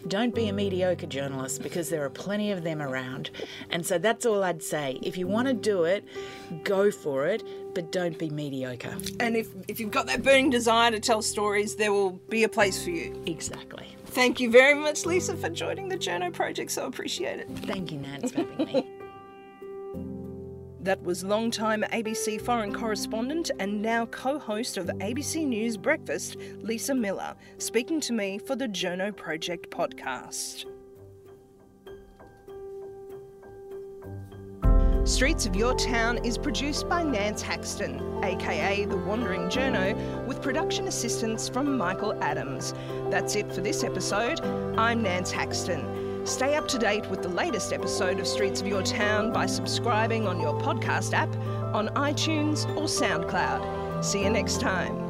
don't 0.08 0.34
be 0.34 0.48
a 0.48 0.52
mediocre 0.52 1.06
journalist 1.06 1.62
because 1.62 1.88
there 1.88 2.04
are 2.04 2.10
plenty 2.10 2.50
of 2.52 2.62
them 2.62 2.82
around. 2.82 3.30
And 3.70 3.86
so 3.86 3.98
that's 3.98 4.26
all 4.26 4.42
I'd 4.42 4.62
say. 4.62 4.98
If 5.02 5.16
you 5.16 5.26
want 5.26 5.48
to 5.48 5.54
do 5.54 5.84
it, 5.84 6.04
go 6.62 6.90
for 6.90 7.26
it, 7.26 7.42
but 7.74 7.90
don't 7.92 8.18
be 8.18 8.30
mediocre. 8.30 8.96
And 9.20 9.36
if, 9.36 9.48
if 9.68 9.80
you've 9.80 9.90
got 9.90 10.06
that 10.06 10.22
burning 10.22 10.50
desire 10.50 10.90
to 10.90 11.00
tell 11.00 11.22
stories, 11.22 11.76
there 11.76 11.92
will 11.92 12.12
be 12.12 12.44
a 12.44 12.48
place 12.48 12.82
for 12.82 12.90
you. 12.90 13.22
Exactly. 13.26 13.96
Thank 14.06 14.38
you 14.40 14.50
very 14.50 14.74
much, 14.74 15.06
Lisa, 15.06 15.36
for 15.36 15.48
joining 15.48 15.88
the 15.88 15.96
Journo 15.96 16.32
Project. 16.32 16.70
So 16.70 16.86
appreciate 16.86 17.40
it. 17.40 17.48
Thank 17.60 17.90
you, 17.90 17.98
Nance, 17.98 18.30
for 18.32 18.38
having 18.38 18.66
me. 18.66 18.86
That 20.84 21.02
was 21.02 21.24
long-time 21.24 21.82
ABC 21.94 22.38
foreign 22.42 22.74
correspondent 22.74 23.50
and 23.58 23.80
now 23.80 24.04
co 24.04 24.38
host 24.38 24.76
of 24.76 24.84
ABC 24.84 25.46
News 25.46 25.78
Breakfast, 25.78 26.36
Lisa 26.60 26.94
Millar, 26.94 27.36
speaking 27.56 28.00
to 28.02 28.12
me 28.12 28.36
for 28.36 28.54
the 28.54 28.68
Journo 28.68 29.16
Project 29.16 29.70
podcast. 29.70 30.66
Streets 35.08 35.46
of 35.46 35.56
Your 35.56 35.74
Town 35.74 36.22
is 36.22 36.36
produced 36.36 36.86
by 36.86 37.02
Nance 37.02 37.40
Haxton, 37.40 38.22
aka 38.22 38.84
The 38.84 38.98
Wandering 38.98 39.48
Journo, 39.48 40.26
with 40.26 40.42
production 40.42 40.86
assistance 40.86 41.48
from 41.48 41.78
Michael 41.78 42.12
Adams. 42.22 42.74
That's 43.08 43.36
it 43.36 43.50
for 43.54 43.62
this 43.62 43.84
episode. 43.84 44.42
I'm 44.76 45.02
Nance 45.02 45.32
Haxton. 45.32 46.03
Stay 46.24 46.54
up 46.56 46.66
to 46.68 46.78
date 46.78 47.06
with 47.10 47.22
the 47.22 47.28
latest 47.28 47.72
episode 47.72 48.18
of 48.18 48.26
Streets 48.26 48.62
of 48.62 48.66
Your 48.66 48.82
Town 48.82 49.30
by 49.30 49.44
subscribing 49.44 50.26
on 50.26 50.40
your 50.40 50.58
podcast 50.58 51.12
app, 51.12 51.34
on 51.74 51.88
iTunes 51.88 52.64
or 52.76 52.84
SoundCloud. 52.84 54.02
See 54.02 54.24
you 54.24 54.30
next 54.30 54.58
time. 54.58 55.03